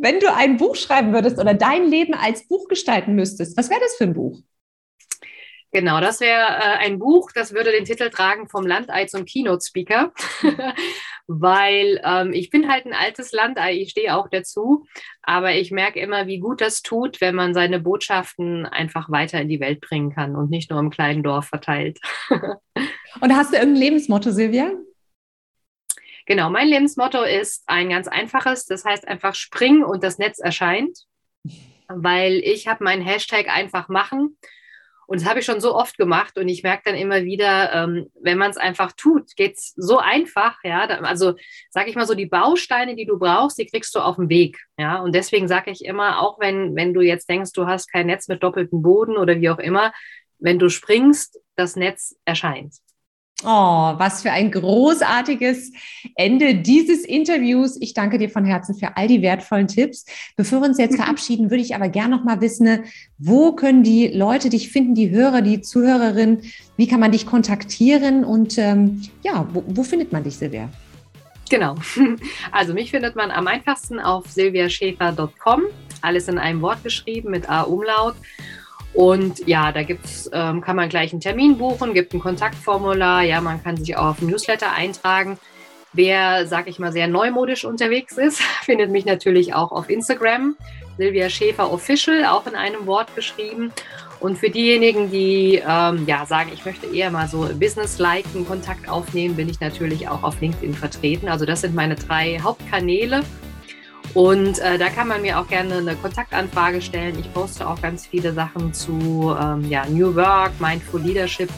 Wenn 0.00 0.20
du 0.20 0.32
ein 0.32 0.56
Buch 0.56 0.76
schreiben 0.76 1.12
würdest 1.12 1.38
oder 1.38 1.54
dein 1.54 1.86
Leben 1.88 2.14
als 2.14 2.46
Buch 2.46 2.68
gestalten 2.68 3.16
müsstest, 3.16 3.56
was 3.56 3.68
wäre 3.68 3.80
das 3.80 3.96
für 3.96 4.04
ein 4.04 4.14
Buch? 4.14 4.40
Genau, 5.72 6.00
das 6.00 6.20
wäre 6.20 6.46
äh, 6.46 6.78
ein 6.78 6.98
Buch, 6.98 7.30
das 7.34 7.52
würde 7.52 7.72
den 7.72 7.84
Titel 7.84 8.08
tragen 8.08 8.48
vom 8.48 8.64
Landei 8.64 9.04
zum 9.04 9.26
Keynote-Speaker, 9.26 10.12
weil 11.26 12.00
ähm, 12.04 12.32
ich 12.32 12.48
bin 12.48 12.70
halt 12.70 12.86
ein 12.86 12.94
altes 12.94 13.32
Landei, 13.32 13.74
ich 13.74 13.90
stehe 13.90 14.16
auch 14.16 14.28
dazu, 14.30 14.86
aber 15.22 15.52
ich 15.54 15.70
merke 15.70 16.00
immer, 16.00 16.26
wie 16.26 16.38
gut 16.38 16.62
das 16.62 16.80
tut, 16.80 17.20
wenn 17.20 17.34
man 17.34 17.52
seine 17.52 17.80
Botschaften 17.80 18.64
einfach 18.64 19.10
weiter 19.10 19.42
in 19.42 19.48
die 19.48 19.60
Welt 19.60 19.80
bringen 19.80 20.14
kann 20.14 20.36
und 20.36 20.48
nicht 20.48 20.70
nur 20.70 20.80
im 20.80 20.90
kleinen 20.90 21.22
Dorf 21.22 21.48
verteilt. 21.48 21.98
und 22.30 23.36
hast 23.36 23.52
du 23.52 23.58
irgendein 23.58 23.82
Lebensmotto, 23.82 24.30
Silvia? 24.30 24.72
Genau, 26.28 26.50
mein 26.50 26.68
Lebensmotto 26.68 27.22
ist 27.22 27.62
ein 27.68 27.88
ganz 27.88 28.06
einfaches, 28.06 28.66
das 28.66 28.84
heißt 28.84 29.08
einfach 29.08 29.34
springen 29.34 29.82
und 29.82 30.04
das 30.04 30.18
Netz 30.18 30.38
erscheint, 30.38 31.06
weil 31.88 32.34
ich 32.44 32.68
habe 32.68 32.84
meinen 32.84 33.00
Hashtag 33.00 33.48
einfach 33.48 33.88
machen 33.88 34.36
und 35.06 35.22
das 35.22 35.26
habe 35.26 35.40
ich 35.40 35.46
schon 35.46 35.62
so 35.62 35.74
oft 35.74 35.96
gemacht 35.96 36.36
und 36.36 36.46
ich 36.48 36.62
merke 36.62 36.82
dann 36.84 36.96
immer 36.96 37.24
wieder, 37.24 37.72
ähm, 37.72 38.10
wenn 38.20 38.36
man 38.36 38.50
es 38.50 38.58
einfach 38.58 38.92
tut, 38.92 39.36
geht 39.36 39.56
es 39.56 39.72
so 39.74 39.96
einfach. 39.96 40.58
Ja, 40.64 40.84
also 40.84 41.32
sage 41.70 41.88
ich 41.88 41.96
mal 41.96 42.06
so, 42.06 42.12
die 42.12 42.26
Bausteine, 42.26 42.94
die 42.94 43.06
du 43.06 43.18
brauchst, 43.18 43.56
die 43.56 43.64
kriegst 43.64 43.94
du 43.94 44.00
auf 44.00 44.16
dem 44.16 44.28
Weg. 44.28 44.58
Ja, 44.76 45.00
und 45.00 45.14
deswegen 45.14 45.48
sage 45.48 45.70
ich 45.70 45.82
immer, 45.82 46.20
auch 46.20 46.38
wenn, 46.40 46.76
wenn 46.76 46.92
du 46.92 47.00
jetzt 47.00 47.30
denkst, 47.30 47.52
du 47.54 47.66
hast 47.66 47.90
kein 47.90 48.08
Netz 48.08 48.28
mit 48.28 48.42
doppeltem 48.42 48.82
Boden 48.82 49.16
oder 49.16 49.40
wie 49.40 49.48
auch 49.48 49.58
immer, 49.58 49.94
wenn 50.38 50.58
du 50.58 50.68
springst, 50.68 51.40
das 51.56 51.74
Netz 51.74 52.14
erscheint. 52.26 52.74
Oh, 53.44 53.94
was 53.98 54.22
für 54.22 54.32
ein 54.32 54.50
großartiges 54.50 55.70
Ende 56.16 56.56
dieses 56.56 57.04
Interviews. 57.04 57.76
Ich 57.80 57.94
danke 57.94 58.18
dir 58.18 58.28
von 58.28 58.44
Herzen 58.44 58.74
für 58.74 58.96
all 58.96 59.06
die 59.06 59.22
wertvollen 59.22 59.68
Tipps. 59.68 60.06
Bevor 60.36 60.60
wir 60.60 60.68
uns 60.68 60.78
jetzt 60.78 60.96
verabschieden, 60.96 61.48
würde 61.48 61.62
ich 61.62 61.76
aber 61.76 61.88
gerne 61.88 62.16
noch 62.16 62.24
mal 62.24 62.40
wissen, 62.40 62.80
wo 63.16 63.52
können 63.52 63.84
die 63.84 64.08
Leute 64.08 64.48
dich 64.48 64.72
finden, 64.72 64.96
die 64.96 65.10
Hörer, 65.10 65.42
die 65.42 65.60
Zuhörerinnen? 65.60 66.42
Wie 66.76 66.88
kann 66.88 66.98
man 66.98 67.12
dich 67.12 67.26
kontaktieren 67.26 68.24
und 68.24 68.58
ähm, 68.58 69.02
ja, 69.22 69.48
wo, 69.52 69.62
wo 69.68 69.84
findet 69.84 70.12
man 70.12 70.24
dich, 70.24 70.36
Silvia? 70.36 70.68
Genau. 71.48 71.76
Also 72.50 72.74
mich 72.74 72.90
findet 72.90 73.14
man 73.14 73.30
am 73.30 73.46
einfachsten 73.46 74.00
auf 74.00 74.26
silviaschäfer.com. 74.26 75.62
Alles 76.00 76.26
in 76.26 76.38
einem 76.38 76.60
Wort 76.60 76.82
geschrieben 76.82 77.30
mit 77.30 77.48
A-Umlaut. 77.48 78.16
Und 78.94 79.46
ja, 79.46 79.70
da 79.70 79.82
gibt's, 79.82 80.28
ähm, 80.32 80.60
kann 80.60 80.76
man 80.76 80.88
gleich 80.88 81.12
einen 81.12 81.20
Termin 81.20 81.58
buchen, 81.58 81.94
gibt 81.94 82.14
ein 82.14 82.20
Kontaktformular, 82.20 83.22
ja, 83.22 83.40
man 83.40 83.62
kann 83.62 83.76
sich 83.76 83.96
auch 83.96 84.06
auf 84.06 84.22
ein 84.22 84.26
Newsletter 84.26 84.72
eintragen. 84.72 85.38
Wer, 85.92 86.46
sag 86.46 86.68
ich 86.68 86.78
mal, 86.78 86.92
sehr 86.92 87.08
neumodisch 87.08 87.64
unterwegs 87.64 88.18
ist, 88.18 88.40
findet 88.62 88.90
mich 88.90 89.04
natürlich 89.04 89.54
auch 89.54 89.72
auf 89.72 89.88
Instagram, 89.88 90.56
Silvia 90.96 91.30
Schäfer 91.30 91.72
Official, 91.72 92.24
auch 92.26 92.46
in 92.46 92.54
einem 92.54 92.86
Wort 92.86 93.14
geschrieben. 93.14 93.72
Und 94.20 94.36
für 94.36 94.50
diejenigen, 94.50 95.10
die 95.10 95.62
ähm, 95.66 96.04
ja, 96.06 96.26
sagen, 96.26 96.50
ich 96.52 96.64
möchte 96.64 96.86
eher 96.86 97.10
mal 97.10 97.28
so 97.28 97.48
Business-like 97.54 98.24
Kontakt 98.46 98.88
aufnehmen, 98.88 99.36
bin 99.36 99.48
ich 99.48 99.60
natürlich 99.60 100.08
auch 100.08 100.24
auf 100.24 100.40
LinkedIn 100.40 100.74
vertreten. 100.74 101.28
Also 101.28 101.46
das 101.46 101.60
sind 101.60 101.74
meine 101.74 101.94
drei 101.94 102.40
Hauptkanäle. 102.42 103.22
Und 104.14 104.58
äh, 104.58 104.78
da 104.78 104.88
kann 104.88 105.08
man 105.08 105.22
mir 105.22 105.38
auch 105.38 105.46
gerne 105.46 105.76
eine 105.76 105.94
Kontaktanfrage 105.96 106.80
stellen. 106.80 107.18
Ich 107.18 107.32
poste 107.32 107.66
auch 107.66 107.80
ganz 107.80 108.06
viele 108.06 108.32
Sachen 108.32 108.72
zu 108.72 109.36
ähm, 109.40 109.64
ja, 109.68 109.86
New 109.86 110.14
Work, 110.14 110.52
Mindful 110.60 111.00
Leadership, 111.00 111.50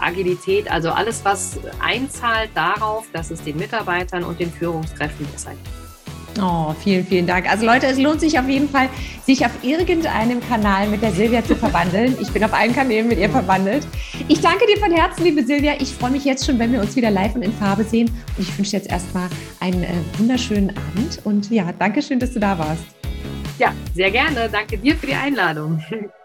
Agilität, 0.00 0.70
also 0.70 0.90
alles, 0.90 1.24
was 1.24 1.58
einzahlt 1.80 2.50
darauf, 2.54 3.06
dass 3.12 3.30
es 3.30 3.42
den 3.42 3.56
Mitarbeitern 3.56 4.24
und 4.24 4.38
den 4.38 4.50
Führungskräften 4.52 5.26
besser 5.26 5.52
geht. 5.52 5.83
Oh, 6.40 6.74
vielen, 6.82 7.06
vielen 7.06 7.26
Dank. 7.26 7.48
Also 7.48 7.64
Leute, 7.64 7.86
es 7.86 7.98
lohnt 7.98 8.20
sich 8.20 8.38
auf 8.38 8.48
jeden 8.48 8.68
Fall, 8.68 8.88
sich 9.24 9.44
auf 9.46 9.52
irgendeinem 9.62 10.40
Kanal 10.40 10.88
mit 10.88 11.02
der 11.02 11.12
Silvia 11.12 11.44
zu 11.44 11.54
verwandeln. 11.54 12.16
Ich 12.20 12.32
bin 12.32 12.42
auf 12.42 12.52
allen 12.52 12.74
Kanälen 12.74 13.08
mit 13.08 13.18
ihr 13.18 13.30
verwandelt. 13.30 13.86
Ich 14.26 14.40
danke 14.40 14.66
dir 14.66 14.78
von 14.78 14.90
Herzen, 14.90 15.24
liebe 15.24 15.44
Silvia. 15.44 15.74
Ich 15.78 15.94
freue 15.94 16.10
mich 16.10 16.24
jetzt 16.24 16.44
schon, 16.44 16.58
wenn 16.58 16.72
wir 16.72 16.80
uns 16.80 16.96
wieder 16.96 17.10
live 17.10 17.36
und 17.36 17.42
in 17.42 17.52
Farbe 17.52 17.84
sehen. 17.84 18.10
Und 18.36 18.48
ich 18.48 18.58
wünsche 18.58 18.76
jetzt 18.76 18.90
erstmal 18.90 19.28
einen 19.60 19.84
äh, 19.84 19.94
wunderschönen 20.18 20.70
Abend. 20.70 21.20
Und 21.24 21.50
ja, 21.50 21.72
danke 21.78 22.02
schön, 22.02 22.18
dass 22.18 22.32
du 22.32 22.40
da 22.40 22.58
warst. 22.58 22.84
Ja, 23.58 23.72
sehr 23.94 24.10
gerne. 24.10 24.48
Danke 24.50 24.76
dir 24.78 24.96
für 24.96 25.06
die 25.06 25.14
Einladung. 25.14 25.82